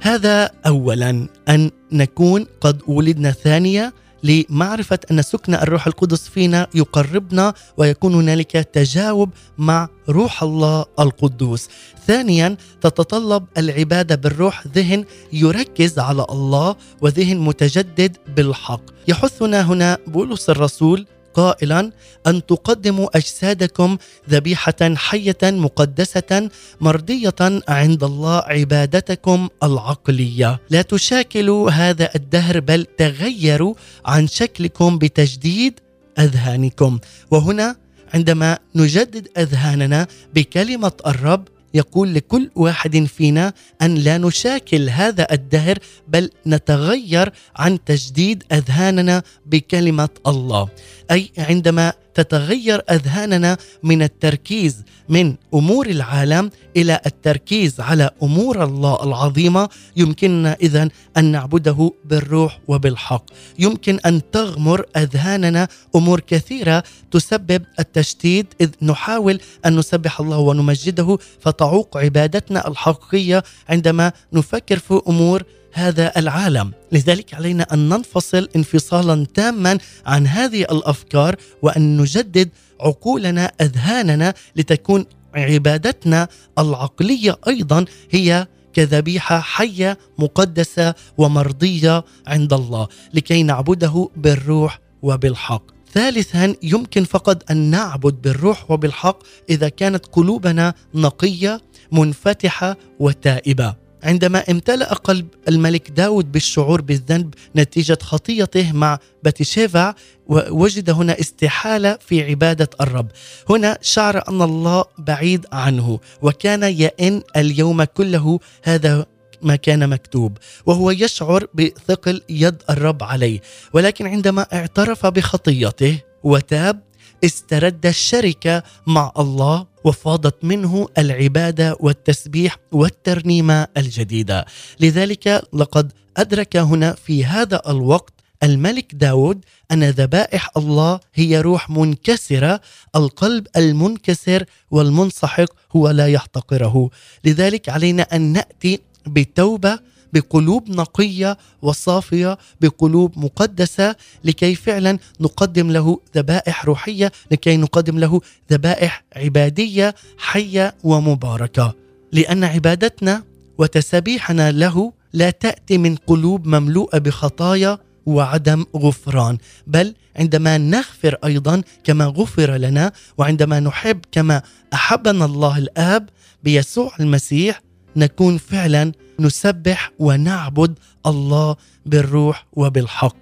هذا 0.00 0.50
اولا 0.66 1.28
أن 1.48 1.70
نكون 1.92 2.46
قد 2.60 2.82
ولدنا 2.86 3.30
ثانية 3.30 3.92
لمعرفة 4.22 4.98
أن 5.10 5.22
سكن 5.22 5.54
الروح 5.54 5.86
القدس 5.86 6.28
فينا 6.28 6.66
يقربنا 6.74 7.54
ويكون 7.76 8.14
هنالك 8.14 8.50
تجاوب 8.50 9.30
مع 9.58 9.88
روح 10.08 10.42
الله 10.42 10.84
القدوس. 11.00 11.68
ثانيا 12.06 12.56
تتطلب 12.80 13.44
العبادة 13.58 14.14
بالروح 14.14 14.66
ذهن 14.66 15.04
يركز 15.32 15.98
على 15.98 16.26
الله 16.30 16.76
وذهن 17.00 17.38
متجدد 17.38 18.16
بالحق. 18.36 18.82
يحثنا 19.08 19.62
هنا 19.62 19.98
بولس 20.06 20.50
الرسول 20.50 21.06
قائلا 21.34 21.92
أن 22.26 22.46
تقدموا 22.46 23.16
أجسادكم 23.16 23.98
ذبيحة 24.30 24.94
حية 24.94 25.42
مقدسة 25.42 26.50
مرضية 26.80 27.40
عند 27.68 28.04
الله 28.04 28.38
عبادتكم 28.46 29.48
العقلية. 29.62 30.60
لا 30.70 30.82
تشاكلوا 30.82 31.70
هذا 31.70 32.10
الدهر 32.14 32.60
بل 32.60 32.86
تغيروا 32.98 33.74
عن 34.06 34.26
شكلكم 34.26 34.98
بتجديد 34.98 35.80
أذهانكم. 36.18 36.98
وهنا 37.30 37.76
عندما 38.14 38.58
نجدد 38.74 39.28
أذهاننا 39.38 40.06
بكلمة 40.34 40.92
الرب 41.06 41.48
يقول 41.74 42.14
لكل 42.14 42.50
واحد 42.54 43.04
فينا 43.04 43.52
أن 43.82 43.94
لا 43.94 44.18
نشاكل 44.18 44.88
هذا 44.88 45.26
الدهر 45.32 45.78
بل 46.08 46.30
نتغير 46.46 47.32
عن 47.56 47.84
تجديد 47.84 48.44
أذهاننا 48.52 49.22
بكلمة 49.46 50.08
الله. 50.26 50.68
أي 51.10 51.30
عندما 51.38 51.92
تتغير 52.14 52.82
أذهاننا 52.90 53.56
من 53.82 54.02
التركيز 54.02 54.82
من 55.08 55.34
أمور 55.54 55.86
العالم 55.86 56.50
إلى 56.76 57.00
التركيز 57.06 57.80
على 57.80 58.10
أمور 58.22 58.64
الله 58.64 59.04
العظيمة. 59.04 59.68
يمكننا 59.96 60.56
اذا 60.62 60.88
أن 61.16 61.24
نعبده 61.24 61.90
بالروح 62.04 62.60
وبالحق. 62.68 63.24
يمكن 63.58 63.98
أن 64.06 64.30
تغمر 64.32 64.86
أذهاننا. 64.96 65.68
أمور 65.96 66.20
كثيرة 66.20 66.84
تسبب 67.10 67.62
التشتيت. 67.78 68.46
إذ 68.60 68.70
نحاول 68.82 69.40
أن 69.66 69.76
نسبح 69.76 70.20
الله 70.20 70.38
ونمجده 70.38 71.18
فتعوق 71.40 71.96
عبادتنا 71.96 72.68
الحقيقية 72.68 73.44
عندما 73.68 74.12
نفكر 74.32 74.78
في 74.78 75.00
أمور 75.08 75.42
هذا 75.74 76.12
العالم. 76.16 76.72
لذلك 76.92 77.34
علينا 77.34 77.66
أن 77.74 77.88
ننفصل 77.88 78.48
انفصالا 78.56 79.26
تاما 79.34 79.78
عن 80.06 80.26
هذه 80.26 80.62
الأفكار 80.62 81.36
وأن 81.62 81.96
نجدد 81.96 82.48
عقولنا 82.80 83.52
أذهاننا 83.60 84.34
لتكون 84.56 85.06
عبادتنا 85.34 86.28
العقلية 86.58 87.38
أيضا 87.48 87.84
هي 88.10 88.46
كذبيحة 88.72 89.40
حية 89.40 89.98
مقدسة 90.18 90.94
ومرضية 91.18 92.04
عند 92.26 92.52
الله 92.52 92.88
لكي 93.14 93.42
نعبده 93.42 94.08
بالروح 94.16 94.78
وبالحق. 95.02 95.62
ثالثا 95.92 96.54
يمكن 96.62 97.04
فقط 97.04 97.50
أن 97.50 97.56
نعبد 97.56 98.22
بالروح 98.22 98.70
وبالحق 98.70 99.18
إذا 99.50 99.68
كانت 99.68 100.06
قلوبنا 100.06 100.74
نقية 100.94 101.60
منفتحة 101.92 102.76
وتائبة. 103.00 103.83
عندما 104.04 104.38
امتلأ 104.50 104.94
قلب 104.94 105.26
الملك 105.48 105.90
داود 105.90 106.32
بالشعور 106.32 106.80
بالذنب 106.80 107.34
نتيجة 107.56 107.98
خطيته 108.02 108.72
مع 108.72 108.98
باتشيفا 109.22 109.94
وجد 110.28 110.90
هنا 110.90 111.20
استحالة 111.20 111.98
في 112.06 112.22
عبادة 112.22 112.70
الرب. 112.80 113.06
هنا 113.50 113.78
شعر 113.82 114.28
أن 114.28 114.42
الله 114.42 114.84
بعيد 114.98 115.46
عنه 115.52 116.00
وكان 116.22 116.62
يئن 116.62 117.22
اليوم 117.36 117.84
كله 117.84 118.40
هذا 118.62 119.06
ما 119.42 119.56
كان 119.56 119.88
مكتوب 119.88 120.38
وهو 120.66 120.90
يشعر 120.90 121.46
بثقل 121.54 122.22
يد 122.28 122.62
الرب 122.70 123.02
عليه. 123.02 123.40
ولكن 123.72 124.06
عندما 124.06 124.46
اعترف 124.52 125.06
بخطيته 125.06 125.98
وتاب 126.22 126.80
استرد 127.24 127.86
الشركة 127.86 128.62
مع 128.86 129.12
الله 129.18 129.66
وفاضت 129.84 130.44
منه 130.44 130.88
العبادة 130.98 131.76
والتسبيح 131.80 132.56
والترنيمة 132.72 133.66
الجديدة. 133.76 134.44
لذلك 134.80 135.42
لقد 135.52 135.92
أدرك 136.16 136.56
هنا 136.56 136.92
في 136.92 137.24
هذا 137.24 137.62
الوقت 137.68 138.14
الملك 138.42 138.94
داود 138.94 139.44
أن 139.72 139.84
ذبائح 139.84 140.50
الله 140.56 141.00
هي 141.14 141.40
روح 141.40 141.70
منكسرة 141.70 142.60
القلب 142.96 143.46
المنكسر 143.56 144.44
والمنسحق 144.70 145.48
هو 145.76 145.90
لا 145.90 146.08
يحتقره. 146.08 146.90
لذلك 147.24 147.68
علينا 147.68 148.02
أن 148.02 148.20
نأتي 148.20 148.80
بتوبة 149.06 149.78
بقلوب 150.14 150.70
نقية 150.70 151.38
وصافية 151.62 152.38
بقلوب 152.60 153.18
مقدسة 153.18 153.96
لكي 154.24 154.54
فعلا 154.54 154.98
نقدم 155.20 155.70
له 155.70 156.00
ذبائح 156.16 156.64
روحية 156.64 157.12
لكي 157.30 157.56
نقدم 157.56 157.98
له 157.98 158.20
ذبائح 158.52 159.04
عبادية 159.16 159.94
حية 160.18 160.74
ومباركة. 160.84 161.74
لأن 162.12 162.44
عبادتنا 162.44 163.22
وتسابيحنا 163.58 164.52
له 164.52 164.92
لا 165.12 165.30
تأتي 165.30 165.78
من 165.78 165.96
قلوب 165.96 166.46
مملوءة 166.46 166.98
بخطايا 166.98 167.78
وعدم 168.06 168.64
غفران 168.76 169.38
بل 169.66 169.94
عندما 170.16 170.58
نغفر 170.58 171.16
أيضا 171.24 171.62
كما 171.84 172.04
غفر 172.04 172.56
لنا 172.56 172.92
وعندما 173.18 173.60
نحب 173.60 174.00
كما 174.12 174.42
أحبنا 174.74 175.24
الله 175.24 175.58
الآب 175.58 176.08
بيسوع 176.44 176.92
المسيح 177.00 177.60
نكون 177.96 178.38
فعلا 178.38 178.92
نسبح 179.20 179.90
ونعبد 179.98 180.78
الله 181.06 181.56
بالروح 181.86 182.46
وبالحق. 182.52 183.16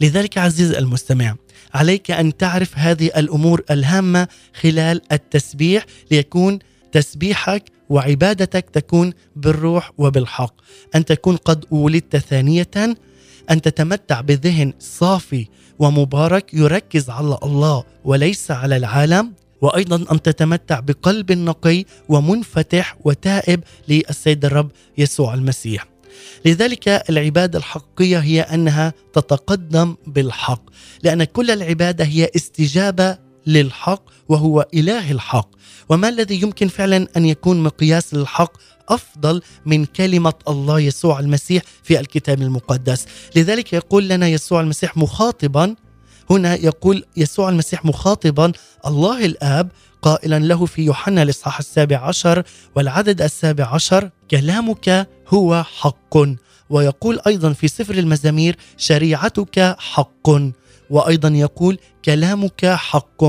لذلك 0.00 0.38
عزيز 0.38 0.72
المستمع 0.72 1.36
عليك 1.74 2.10
أن 2.10 2.36
تعرف 2.36 2.78
هذه 2.78 3.10
الأمور 3.16 3.62
الهامة 3.70 4.28
خلال 4.60 5.12
التسبيح 5.12 5.86
ليكون 6.10 6.58
تسبيحك 6.92 7.64
وعبادتك 7.88 8.70
تكون 8.70 9.12
بالروح 9.36 9.92
وبالحق. 9.98 10.54
أن 10.94 11.04
تكون 11.04 11.36
قد 11.36 11.64
ولدت 11.70 12.16
ثانية 12.16 12.96
أن 13.50 13.62
تتمتع 13.62 14.20
بذهن 14.20 14.72
صافي 14.78 15.46
ومبارك 15.78 16.54
يركز 16.54 17.10
على 17.10 17.38
الله 17.42 17.84
وليس 18.04 18.50
على 18.50 18.76
العالم. 18.76 19.32
وأيضا 19.60 20.12
أن 20.12 20.22
تتمتع 20.22 20.80
بقلب 20.80 21.32
نقي 21.32 21.84
ومنفتح 22.08 22.96
وتائب 23.04 23.60
للسيد 23.88 24.44
الرب 24.44 24.70
يسوع 24.98 25.34
المسيح. 25.34 25.86
لذلك 26.44 26.88
العبادة 26.88 27.58
الحقيقية 27.58 28.18
هي 28.18 28.40
أنها 28.40 28.92
تتقدم 29.12 29.96
بالحق، 30.06 30.62
لأن 31.02 31.24
كل 31.24 31.50
العبادة 31.50 32.04
هي 32.04 32.30
استجابة 32.36 33.18
للحق 33.46 34.02
وهو 34.28 34.66
إله 34.74 35.12
الحق، 35.12 35.48
وما 35.88 36.08
الذي 36.08 36.42
يمكن 36.42 36.68
فعلا 36.68 37.08
أن 37.16 37.26
يكون 37.26 37.62
مقياس 37.62 38.14
للحق 38.14 38.52
أفضل 38.88 39.42
من 39.66 39.84
كلمة 39.84 40.34
الله 40.48 40.80
يسوع 40.80 41.20
المسيح 41.20 41.62
في 41.82 42.00
الكتاب 42.00 42.42
المقدس، 42.42 43.06
لذلك 43.36 43.72
يقول 43.72 44.08
لنا 44.08 44.28
يسوع 44.28 44.60
المسيح 44.60 44.96
مخاطبا 44.96 45.74
هنا 46.30 46.54
يقول 46.54 47.04
يسوع 47.16 47.48
المسيح 47.48 47.84
مخاطبا 47.84 48.52
الله 48.86 49.24
الآب 49.24 49.68
قائلا 50.02 50.38
له 50.38 50.66
في 50.66 50.82
يوحنا 50.82 51.22
الإصحاح 51.22 51.58
السابع 51.58 51.96
عشر 51.98 52.42
والعدد 52.76 53.22
السابع 53.22 53.74
عشر 53.74 54.10
كلامك 54.30 55.08
هو 55.28 55.64
حق. 55.80 56.16
ويقول 56.70 57.20
أيضا 57.26 57.52
في 57.52 57.68
سفر 57.68 57.94
المزامير 57.94 58.56
شريعتك 58.76 59.76
حق. 59.78 60.30
وأيضا 60.90 61.28
يقول 61.28 61.78
كلامك 62.04 62.66
حق. 62.66 63.24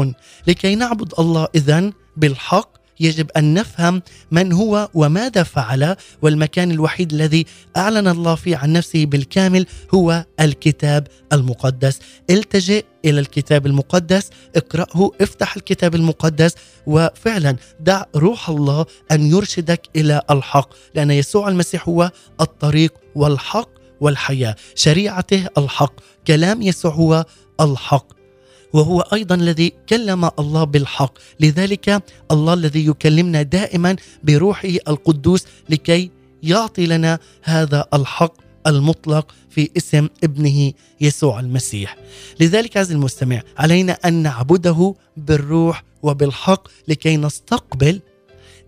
لكي 0.47 0.75
نعبد 0.75 1.13
الله 1.19 1.47
إذن 1.55 1.93
بالحق 2.17 2.74
يجب 2.99 3.31
أن 3.37 3.53
نفهم 3.53 4.01
من 4.31 4.53
هو 4.53 4.89
وماذا 4.93 5.43
فعل 5.43 5.95
والمكان 6.21 6.71
الوحيد 6.71 7.13
الذي 7.13 7.45
أعلن 7.77 8.07
الله 8.07 8.35
فيه 8.35 8.57
عن 8.57 8.73
نفسه 8.73 9.05
بالكامل 9.05 9.65
هو 9.93 10.25
الكتاب 10.39 11.07
المقدس. 11.33 11.99
التجئ 12.29 12.85
إلى 13.05 13.19
الكتاب 13.19 13.65
المقدس 13.65 14.29
اقرأه 14.55 15.11
افتح 15.21 15.55
الكتاب 15.55 15.95
المقدس 15.95 16.55
وفعلا 16.87 17.55
دع 17.79 18.03
روح 18.15 18.49
الله 18.49 18.85
أن 19.11 19.25
يرشدك 19.31 19.81
إلى 19.95 20.21
الحق 20.31 20.69
لأن 20.95 21.11
يسوع 21.11 21.49
المسيح 21.49 21.89
هو 21.89 22.11
الطريق 22.41 22.93
والحق 23.15 23.69
والحياة 24.01 24.55
شريعته 24.75 25.47
الحق 25.57 25.93
كلام 26.27 26.61
يسوع 26.61 26.91
هو 26.91 27.25
الحق. 27.61 28.24
وهو 28.75 29.01
أيضا 29.01 29.35
الذي 29.35 29.73
كلم 29.89 30.29
الله 30.39 30.63
بالحق. 30.63 31.13
لذلك 31.39 32.03
الله 32.31 32.53
الذي 32.53 32.87
يكلمنا 32.87 33.41
دائما 33.41 33.95
بروحه 34.23 34.75
القدوس 34.87 35.45
لكي 35.69 36.11
يعطي 36.43 36.85
لنا 36.87 37.19
هذا 37.43 37.85
الحق 37.93 38.33
المطلق 38.67 39.31
في 39.49 39.69
اسم 39.77 40.07
ابنه 40.23 40.73
يسوع 41.01 41.39
المسيح. 41.39 41.97
لذلك 42.39 42.77
عز 42.77 42.91
المستمع 42.91 43.41
علينا 43.57 43.97
أن 44.05 44.13
نعبده 44.13 44.95
بالروح 45.17 45.83
وبالحق 46.03 46.67
لكي 46.87 47.17
نستقبل 47.17 48.01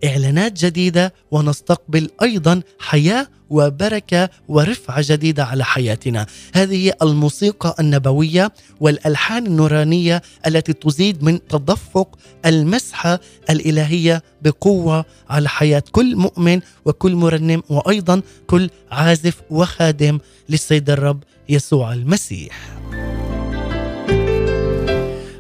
إعلانات 0.06 0.66
جديدة 0.66 1.14
ونستقبل 1.32 2.10
أيضا 2.22 2.62
حياة 2.80 3.28
وبركة 3.50 4.30
ورفعة 4.48 5.04
جديدة 5.08 5.46
على 5.46 5.66
حياتنا. 5.66 6.26
هذه 6.54 6.94
الموسيقى 7.02 7.76
النبوية 7.80 8.52
والألحان 8.80 9.46
النورانية 9.46 10.22
التي 10.48 10.74
تزيد 10.74 11.24
من 11.24 11.48
تدفق 11.48 12.20
المسحة 12.46 13.20
الإلهية 13.50 14.24
بقوة 14.42 15.06
على 15.30 15.50
حياة 15.50 15.84
كل 15.92 16.16
مؤمن 16.16 16.60
وكل 16.86 17.16
مرنم 17.16 17.64
وأيضا 17.70 18.22
كل 18.48 18.70
عازف 18.92 19.42
وخادم 19.50 20.20
للسيد 20.50 20.90
الرب 20.90 21.24
يسوع 21.50 21.94
المسيح. 21.94 22.77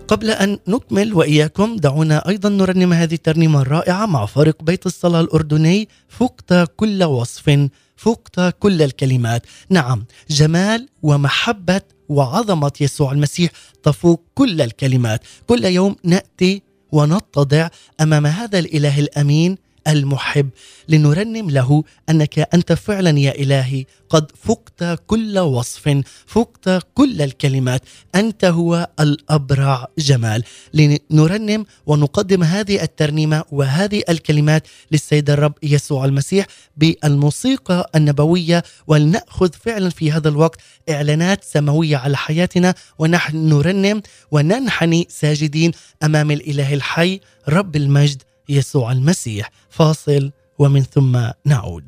قبل 0.08 0.30
أن 0.30 0.60
نكمل 0.67 1.13
وإياكم 1.13 1.76
دعونا 1.76 2.28
أيضا 2.28 2.50
نرنم 2.50 2.93
هذه 2.93 3.13
الترنيمة 3.13 3.62
الرائعة 3.62 4.06
مع 4.06 4.26
فريق 4.26 4.63
بيت 4.63 4.86
الصلاة 4.86 5.22
الأردني 5.22 5.89
فقت 6.10 6.54
كل 6.76 7.04
وصف 7.04 7.70
فقت 7.98 8.56
كل 8.60 8.82
الكلمات. 8.82 9.41
نعم 9.70 10.06
جمال 10.30 10.89
ومحبة 11.04 11.82
وعظمة 12.10 12.72
يسوع 12.82 13.12
المسيح 13.12 13.52
تفوق 13.84 14.24
كل 14.36 14.62
الكلمات. 14.62 15.22
كل 15.48 15.65
يوم 15.65 15.96
نأتي 16.04 16.62
ونتضع 16.91 17.70
أمام 18.02 18.26
هذا 18.26 18.60
الإله 18.60 19.00
الأمين 19.00 19.58
المحب 19.88 20.50
لنرنم 20.89 21.50
له 21.50 21.84
أنك 22.10 22.39
أنت 22.54 22.73
فعلا 22.73 23.19
يا 23.19 23.32
إلهي 23.32 23.86
قد 24.10 24.32
فقت 24.43 25.00
كل 25.08 25.39
وصف 25.39 26.02
فقت 26.28 26.69
كل 26.93 27.21
الكلمات 27.21 27.82
أنت 28.15 28.45
هو 28.45 28.89
الأبرع 29.00 29.88
جمال. 29.97 30.43
لنرنم 30.73 31.65
ونقدم 31.86 32.43
هذه 32.43 32.84
الترنيمة 32.84 33.43
وهذه 33.52 34.04
الكلمات 34.10 34.67
للسيد 34.91 35.30
الرب 35.30 35.54
يسوع 35.63 36.06
المسيح 36.06 36.45
بالموسيقى 36.78 37.89
النبوية 37.95 38.63
ولنأخذ 38.88 39.54
فعلا 39.54 39.89
في 39.89 40.12
هذا 40.12 40.30
الوقت 40.30 40.62
إعلانات 40.89 41.43
سماوية 41.43 41.97
على 41.97 42.17
حياتنا 42.17 42.76
ونحن 43.00 43.38
نرنم 43.38 44.02
وننحني 44.32 45.08
ساجدين 45.10 45.71
أمام 46.04 46.32
الإله 46.32 46.73
الحي 46.73 47.19
رب 47.50 47.76
المجد. 47.76 48.23
يسوع 48.49 48.91
المسيح. 48.91 49.51
فاصل 49.69 50.31
ومن 50.60 50.81
ثم 50.83 51.19
نعود. 51.45 51.83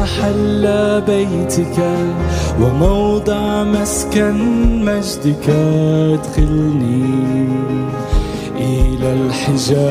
محل 0.00 0.64
بيتك 1.06 1.78
وموضع 2.60 3.64
مسكن 3.64 4.36
مجدك. 4.84 5.48
ادخلني 6.14 7.48
إلى 8.56 9.12
الحجاب. 9.12 9.90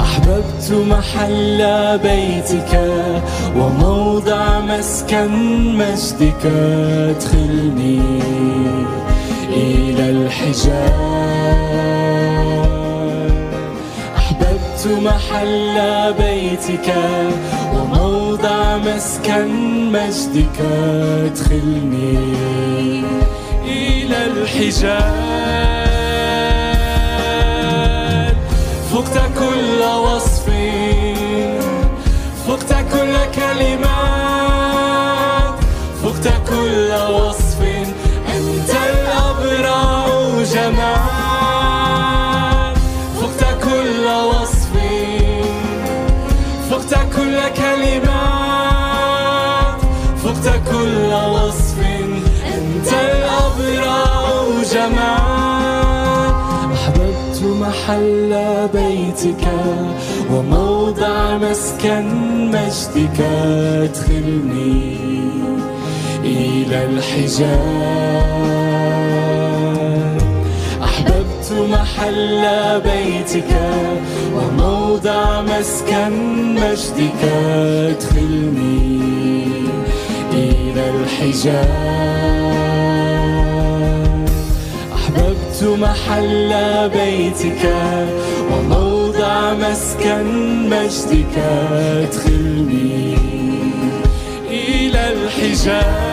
أحببت 0.00 0.68
محل 0.90 1.58
بيتك 1.98 2.72
وموضع 3.56 4.60
مسكن 4.60 5.32
مجدك. 5.76 6.46
ادخلني 6.46 8.00
إلى 9.48 10.10
الحجاب. 10.10 11.10
محل 14.90 15.76
بيتك 16.18 16.94
وموضع 17.74 18.76
مسكن 18.76 19.48
مجدك. 19.92 20.58
ادخلني 21.26 22.18
إلى 23.64 24.18
الحجاب. 24.26 25.30
فقت 28.92 29.16
كل 29.38 29.82
وصف 29.82 30.46
فقت 32.48 32.70
كل 32.92 33.14
كلمات. 33.34 34.29
جمال 54.80 56.72
أحببت 56.72 57.38
محل 57.60 58.32
بيتك 58.74 59.44
وموضع 60.32 61.38
مسكن 61.38 62.06
مجدك. 62.50 63.20
أدخلني 63.20 64.96
إلى 66.24 66.84
الحجاب. 66.84 68.30
أحببت 70.84 71.48
محل 71.70 72.42
بيتك 72.80 73.52
وموضع 74.34 75.42
مسكن 75.42 76.14
مجدك. 76.54 77.22
أدخلني 77.88 78.90
إلى 80.32 80.84
الحجاب. 80.90 82.49
محل 85.62 86.50
بيتك 86.88 87.74
وموضع 88.52 89.52
مسكن 89.52 90.26
مجدك. 90.70 91.36
أدخلني 91.72 93.18
إلى 94.50 95.12
الحجاب 95.12 96.10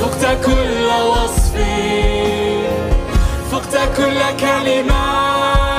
فقت 0.00 0.22
كل 0.46 0.86
وصف 1.10 1.54
فقت 3.52 3.74
كل 3.96 4.20
كلمات. 4.40 5.72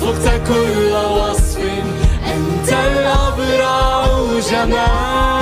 فقت 0.00 0.26
كل 0.48 0.92
وصف 0.92 1.58
أنت 2.26 2.68
الأبرع 2.72 4.06
جمال. 4.50 5.35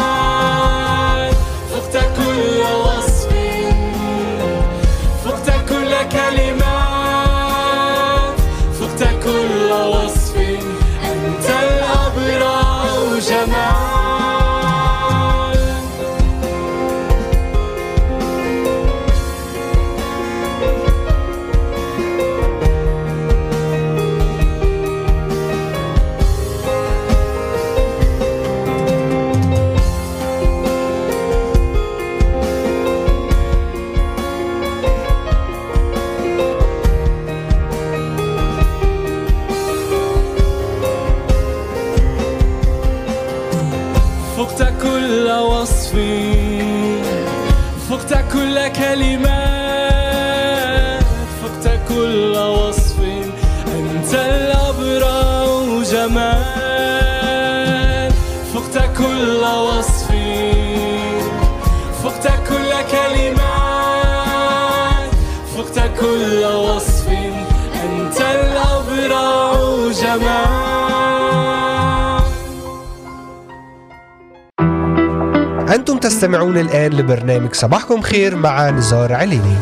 كل 45.05 45.29
وصف 45.31 45.93
فقت 47.90 48.12
كل 48.33 48.69
كلمات. 48.69 49.85
فقت 51.43 51.67
كل 51.88 52.37
وصف 52.37 52.97
أنت 53.67 54.12
الأبرع 54.14 55.47
جمال. 55.93 56.45
فقت 58.55 58.77
كل 58.99 59.43
وصف 59.45 59.93
وتستمعون 75.75 76.59
الآن 76.59 76.93
لبرنامج 76.93 77.55
صباحكم 77.55 78.01
خير 78.01 78.37
مع 78.37 78.71
نزار 78.71 79.13
عليني. 79.13 79.57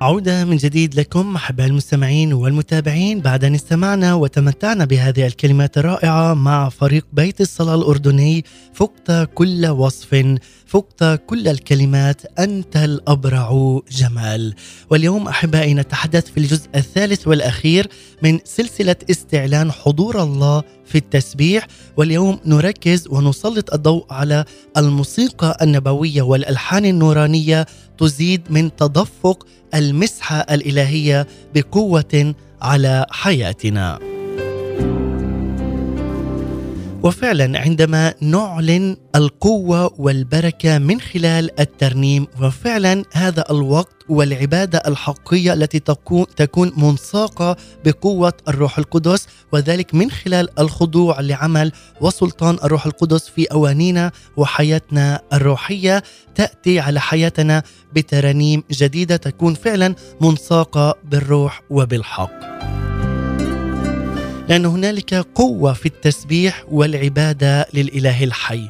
عودة 0.00 0.44
من 0.44 0.56
جديد 0.56 0.94
لكم 0.94 1.34
أحباء 1.34 1.66
المستمعين 1.66 2.32
والمتابعين 2.32 3.20
بعد 3.20 3.44
أن 3.44 3.54
استمعنا 3.54 4.14
وتمتعنا 4.14 4.84
بهذه 4.84 5.26
الكلمات 5.26 5.78
الرائعة 5.78 6.34
مع 6.34 6.68
فريق 6.68 7.06
بيت 7.12 7.40
الصلاة 7.40 7.74
الأردني 7.74 8.44
فقت 8.74 9.28
كل 9.34 9.66
وصف. 9.66 10.38
فقت 10.74 11.20
كل 11.26 11.48
الكلمات 11.48 12.38
أنت 12.38 12.76
الأبرع 12.76 13.80
جمال. 13.90 14.54
واليوم 14.90 15.28
أحبائي 15.28 15.74
نتحدث 15.74 16.30
في 16.30 16.38
الجزء 16.38 16.68
الثالث 16.74 17.28
والأخير 17.28 17.88
من 18.22 18.38
سلسلة 18.44 18.96
استعلان 19.10 19.72
حضور 19.72 20.22
الله 20.22 20.62
في 20.86 20.98
التسبيح. 20.98 21.66
واليوم 21.96 22.38
نركز 22.46 23.08
ونسلط 23.08 23.74
الضوء 23.74 24.06
على 24.10 24.44
الموسيقى 24.76 25.58
النبوية 25.62 26.22
والألحان 26.22 26.84
النورانية 26.84 27.66
تزيد 27.98 28.42
من 28.50 28.76
تدفق 28.76 29.46
المسحة 29.74 30.36
الإلهية 30.38 31.26
بقوة 31.54 32.34
على 32.62 33.06
حياتنا. 33.10 33.98
وفعلا 37.04 37.60
عندما 37.60 38.14
نعلن 38.20 38.96
القوة 39.16 39.94
والبركة 39.98 40.78
من 40.78 41.00
خلال 41.00 41.60
الترنيم 41.60 42.26
وفعلا 42.42 43.04
هذا 43.12 43.44
الوقت 43.50 43.94
والعبادة 44.08 44.82
الحقيقية 44.86 45.52
التي 45.52 45.78
تكون, 45.78 46.26
تكون 46.36 46.72
منساقة 46.76 47.56
بقوة 47.84 48.32
الروح 48.48 48.78
القدس 48.78 49.26
وذلك 49.52 49.94
من 49.94 50.10
خلال 50.10 50.60
الخضوع 50.60 51.20
لعمل 51.20 51.72
وسلطان 52.00 52.54
الروح 52.64 52.86
القدس 52.86 53.28
في 53.28 53.44
أوانينا 53.44 54.12
وحياتنا 54.36 55.20
الروحية. 55.32 56.02
تأتي 56.34 56.80
على 56.80 57.00
حياتنا 57.00 57.62
بترانيم 57.92 58.62
جديدة 58.70 59.16
تكون 59.16 59.54
فعلا 59.54 59.94
منساقة 60.20 60.94
بالروح 61.04 61.62
وبالحق. 61.70 62.30
لأن 64.48 64.66
هنالك 64.66 65.14
قوة 65.14 65.72
في 65.72 65.86
التسبيح 65.86 66.64
والعبادة 66.70 67.66
للإله 67.74 68.24
الحي. 68.24 68.68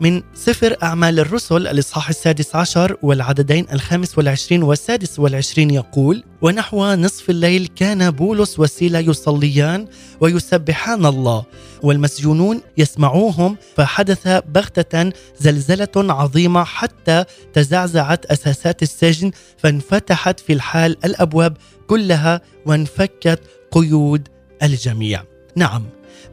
من 0.00 0.22
سفر 0.34 0.76
أعمال 0.82 1.18
الرسل 1.18 1.66
الإصحاح 1.66 2.08
السادس 2.08 2.56
عشر 2.56 2.96
والعددين 3.02 3.66
الخامس 3.72 4.18
والعشرين 4.18 4.62
والسادس 4.62 5.18
والعشرين 5.18 5.70
يقول 5.70 6.24
ونحو 6.42 6.94
نصف 6.94 7.30
الليل 7.30 7.66
كان 7.76 8.10
بولس 8.10 8.58
وسيلة 8.58 8.98
يصليان 8.98 9.86
ويسبحان 10.20 11.06
الله 11.06 11.44
والمسجونون 11.82 12.60
يسمعوهم 12.76 13.56
فحدث 13.76 14.28
بغتة 14.28 15.12
زلزلة 15.40 15.88
عظيمة 15.96 16.64
حتى 16.64 17.24
تزعزعت 17.52 18.26
أساسات 18.26 18.82
السجن 18.82 19.30
فانفتحت 19.56 20.40
في 20.40 20.52
الحال 20.52 20.96
الأبواب 21.04 21.56
كلها 21.86 22.40
وانفكت 22.66 23.40
قيود 23.70 24.28
الجميع. 24.62 25.22
نعم 25.56 25.84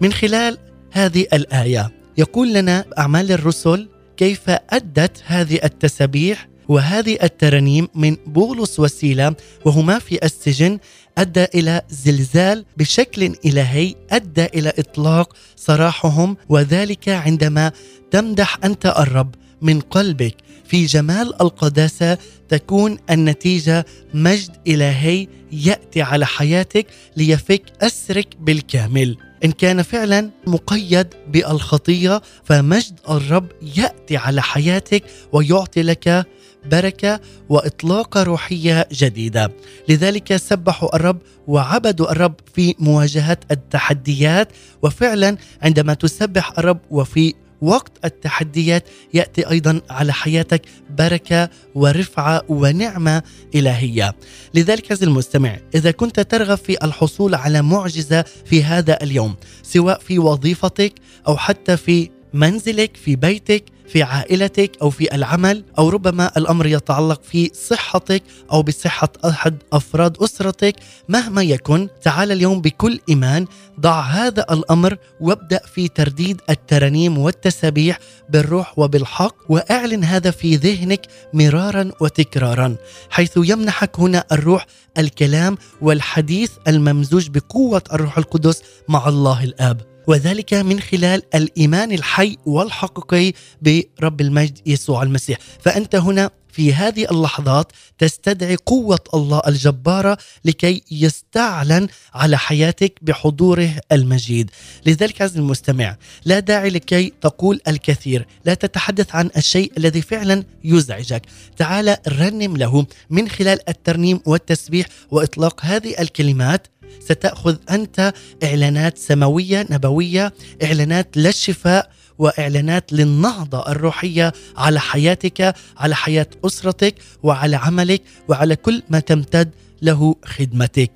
من 0.01 0.13
خلال 0.13 0.57
هذه 0.91 1.25
الآية 1.33 1.91
يقول 2.17 2.53
لنا 2.53 2.85
أعمال 2.97 3.31
الرسل 3.31 3.89
كيف 4.17 4.49
أدت 4.49 5.23
هذه 5.25 5.59
التسابيح 5.63 6.47
وهذه 6.67 7.17
الترانيم 7.23 7.87
من 7.95 8.17
بولس 8.27 8.79
وسيلة 8.79 9.35
وهما 9.65 9.99
في 9.99 10.25
السجن 10.25 10.79
أدى 11.17 11.45
إلى 11.55 11.81
زلزال 11.89 12.65
بشكل 12.77 13.35
إلهي 13.45 13.95
أدى 14.11 14.45
إلى 14.45 14.73
إطلاق 14.79 15.35
سراحهم 15.55 16.37
وذلك 16.49 17.09
عندما 17.09 17.71
تمدح 18.11 18.57
أنت 18.63 18.85
الرب 18.85 19.35
من 19.61 19.79
قلبك. 19.79 20.35
في 20.67 20.85
جمال 20.85 21.41
القداسة 21.41 22.17
تكون 22.49 22.97
النتيجة 23.09 23.85
مجد 24.13 24.51
إلهي 24.67 25.27
يأتي 25.51 26.01
على 26.01 26.25
حياتك 26.25 26.87
ليفك 27.17 27.61
أسرك 27.81 28.27
بالكامل. 28.39 29.17
إن 29.45 29.51
كان 29.51 29.81
فعلا 29.81 30.29
مقيد 30.47 31.07
بالخطية 31.27 32.21
فمجد 32.43 32.99
الرب 33.09 33.47
يأتي 33.77 34.17
على 34.17 34.41
حياتك 34.41 35.03
ويعطي 35.31 35.83
لك 35.83 36.25
بركة 36.71 37.19
وإطلاق 37.49 38.17
روحية 38.17 38.87
جديدة. 38.91 39.51
لذلك 39.89 40.35
سبحوا 40.35 40.95
الرب 40.95 41.17
وعبدوا 41.47 42.11
الرب 42.11 42.35
في 42.55 42.75
مواجهة 42.79 43.37
التحديات 43.51 44.47
وفعلا 44.81 45.37
عندما 45.61 45.93
تسبح 45.93 46.59
الرب 46.59 46.79
وفي 46.91 47.33
وقت 47.61 47.91
التحديات 48.05 48.83
يأتي 49.13 49.49
أيضا 49.49 49.81
على 49.89 50.13
حياتك 50.13 50.61
بركة 50.89 51.49
ورفعة 51.75 52.41
ونعمة 52.49 53.23
إلهية. 53.55 54.15
لذلك 54.53 54.91
عزيزي 54.91 55.05
المستمع 55.05 55.57
إذا 55.75 55.91
كنت 55.91 56.19
ترغب 56.19 56.57
في 56.57 56.83
الحصول 56.83 57.35
على 57.35 57.61
معجزة 57.61 58.25
في 58.45 58.63
هذا 58.63 59.03
اليوم 59.03 59.35
سواء 59.63 59.99
في 59.99 60.19
وظيفتك 60.19 60.93
أو 61.27 61.37
حتى 61.37 61.77
في 61.77 62.09
منزلك 62.35 62.97
في 62.97 63.15
بيتك 63.15 63.63
في 63.87 64.03
عائلتك 64.03 64.71
أو 64.81 64.89
في 64.89 65.15
العمل 65.15 65.63
أو 65.77 65.89
ربما 65.89 66.31
الأمر 66.37 66.65
يتعلق 66.65 67.21
في 67.23 67.51
صحتك 67.53 68.23
أو 68.51 68.63
بصحة 68.63 69.09
أحد 69.25 69.57
أفراد 69.73 70.17
أسرتك. 70.17 70.75
مهما 71.09 71.43
يكن 71.43 71.87
تعال 72.03 72.31
اليوم 72.31 72.61
بكل 72.61 72.99
إيمان. 73.09 73.45
ضع 73.79 74.01
هذا 74.01 74.45
الأمر 74.51 74.97
وابدأ 75.21 75.59
في 75.73 75.87
ترديد 75.87 76.41
الترانيم 76.49 77.17
والتسابيح 77.17 77.99
بالروح 78.29 78.79
وبالحق 78.79 79.35
وأعلن 79.49 80.03
هذا 80.03 80.31
في 80.31 80.55
ذهنك 80.55 81.07
مرارا 81.33 81.91
وتكرارا 82.01 82.75
حيث 83.09 83.31
يمنحك 83.37 83.99
هنا 83.99 84.23
الروح 84.31 84.65
الكلام 84.97 85.57
والحديث 85.81 86.51
الممزوج 86.67 87.29
بقوة 87.29 87.81
الروح 87.93 88.17
القدس 88.17 88.61
مع 88.89 89.07
الله 89.07 89.43
الآب. 89.43 89.94
وذلك 90.07 90.53
من 90.53 90.79
خلال 90.79 91.21
الإيمان 91.35 91.91
الحي 91.91 92.37
والحقيقي 92.45 93.33
برب 93.61 94.21
المجد 94.21 94.59
يسوع 94.65 95.03
المسيح. 95.03 95.37
فأنت 95.61 95.95
هنا 95.95 96.31
في 96.55 96.73
هذه 96.73 97.11
اللحظات 97.11 97.71
تستدعي 97.97 98.55
قوة 98.65 98.99
الله 99.13 99.41
الجبارة 99.47 100.17
لكي 100.45 100.83
يستعلن 100.91 101.87
على 102.13 102.37
حياتك 102.37 102.99
بحضوره 103.01 103.69
المجيد. 103.91 104.51
لذلك 104.85 105.21
عزيزي 105.21 105.39
المستمع 105.39 105.97
لا 106.25 106.39
داعي 106.39 106.69
لكي 106.69 107.13
تقول 107.21 107.61
الكثير. 107.67 108.27
لا 108.45 108.53
تتحدث 108.53 109.15
عن 109.15 109.29
الشيء 109.37 109.71
الذي 109.77 110.01
فعلا 110.01 110.43
يزعجك. 110.63 111.21
تعال 111.57 111.97
رنم 112.07 112.57
له 112.57 112.85
من 113.09 113.29
خلال 113.29 113.69
الترنيم 113.69 114.19
والتسبيح 114.25 114.87
وإطلاق 115.11 115.65
هذه 115.65 115.95
الكلمات 115.99 116.67
ستأخذ 116.99 117.55
أنت 117.71 118.13
إعلانات 118.43 118.97
سماوية 118.97 119.65
نبوية 119.69 120.33
إعلانات 120.63 121.17
للشفاء 121.17 121.91
وإعلانات 122.17 122.93
للنهضة 122.93 123.67
الروحية 123.71 124.33
على 124.57 124.79
حياتك 124.79 125.55
على 125.77 125.95
حياة 125.95 126.27
أسرتك 126.45 126.95
وعلى 127.23 127.55
عملك 127.55 128.01
وعلى 128.27 128.55
كل 128.55 128.83
ما 128.89 128.99
تمتد 128.99 129.49
له 129.81 130.15
خدمتك. 130.25 130.91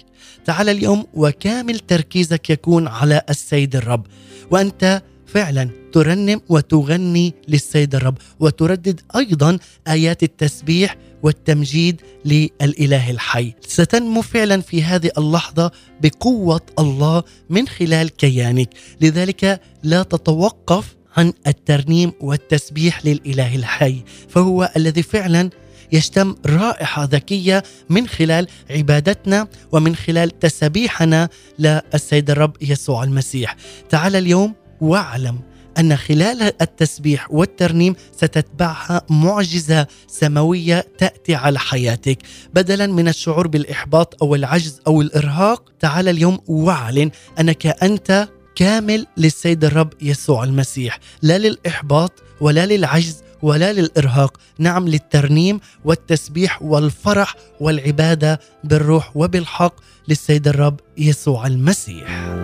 تعال 0.45 0.69
اليوم 0.69 1.05
وكامل 1.13 1.79
تركيزك 1.79 2.49
يكون 2.49 2.87
على 2.87 3.21
السيد 3.29 3.75
الرب. 3.75 4.05
وأنت 4.51 5.01
فعلا 5.33 5.69
ترنم 5.93 6.41
وتغني 6.49 7.33
للسيد 7.47 7.95
الرب 7.95 8.17
وتردد 8.39 9.01
أيضا 9.15 9.57
آيات 9.87 10.23
التسبيح 10.23 10.95
والتمجيد 11.23 12.01
للإله 12.25 13.11
الحي. 13.11 13.53
ستنمو 13.67 14.21
فعلا 14.21 14.61
في 14.61 14.83
هذه 14.83 15.11
اللحظة 15.17 15.71
بقوة 16.01 16.61
الله 16.79 17.23
من 17.49 17.67
خلال 17.67 18.09
كيانك. 18.09 18.69
لذلك 19.01 19.61
لا 19.83 20.03
تتوقف 20.03 20.95
عن 21.17 21.33
الترنيم 21.47 22.11
والتسبيح 22.21 23.05
للإله 23.05 23.55
الحي 23.55 24.03
فهو 24.29 24.71
الذي 24.77 25.03
فعلا 25.03 25.49
يشتم 25.91 26.35
رائحة 26.45 27.03
ذكية 27.03 27.63
من 27.89 28.07
خلال 28.07 28.47
عبادتنا 28.69 29.47
ومن 29.71 29.95
خلال 29.95 30.39
تسبيحنا 30.39 31.29
للسيد 31.59 32.29
الرب 32.29 32.57
يسوع 32.61 33.03
المسيح. 33.03 33.55
تعال 33.89 34.15
اليوم 34.15 34.53
واعلم 34.81 35.39
أن 35.79 35.95
خلال 35.97 36.41
التسبيح 36.61 37.31
والترنيم 37.31 37.95
ستتبعها 38.11 39.01
معجزة 39.09 39.87
سماوية 40.07 40.85
تأتي 40.97 41.35
على 41.35 41.59
حياتك. 41.59 42.17
بدلا 42.53 42.87
من 42.87 43.07
الشعور 43.07 43.47
بالإحباط 43.47 44.23
أو 44.23 44.35
العجز 44.35 44.81
أو 44.87 45.01
الإرهاق 45.01 45.71
تعال 45.79 46.07
اليوم 46.07 46.39
واعلن 46.47 47.11
أنك 47.39 47.65
أنت 47.65 48.27
كامل 48.55 49.07
للسيد 49.17 49.63
الرب 49.63 49.93
يسوع 50.01 50.43
المسيح. 50.43 50.99
لا 51.21 51.37
للإحباط 51.37 52.11
ولا 52.41 52.65
للعجز 52.65 53.23
ولا 53.41 53.73
للإرهاق 53.73 54.37
نعم 54.57 54.87
للترنيم 54.87 55.59
والتسبيح 55.85 56.61
والفرح 56.61 57.35
والعبادة 57.59 58.39
بالروح 58.63 59.17
وبالحق 59.17 59.73
للسيد 60.07 60.47
الرب 60.47 60.79
يسوع 60.97 61.47
المسيح. 61.47 62.35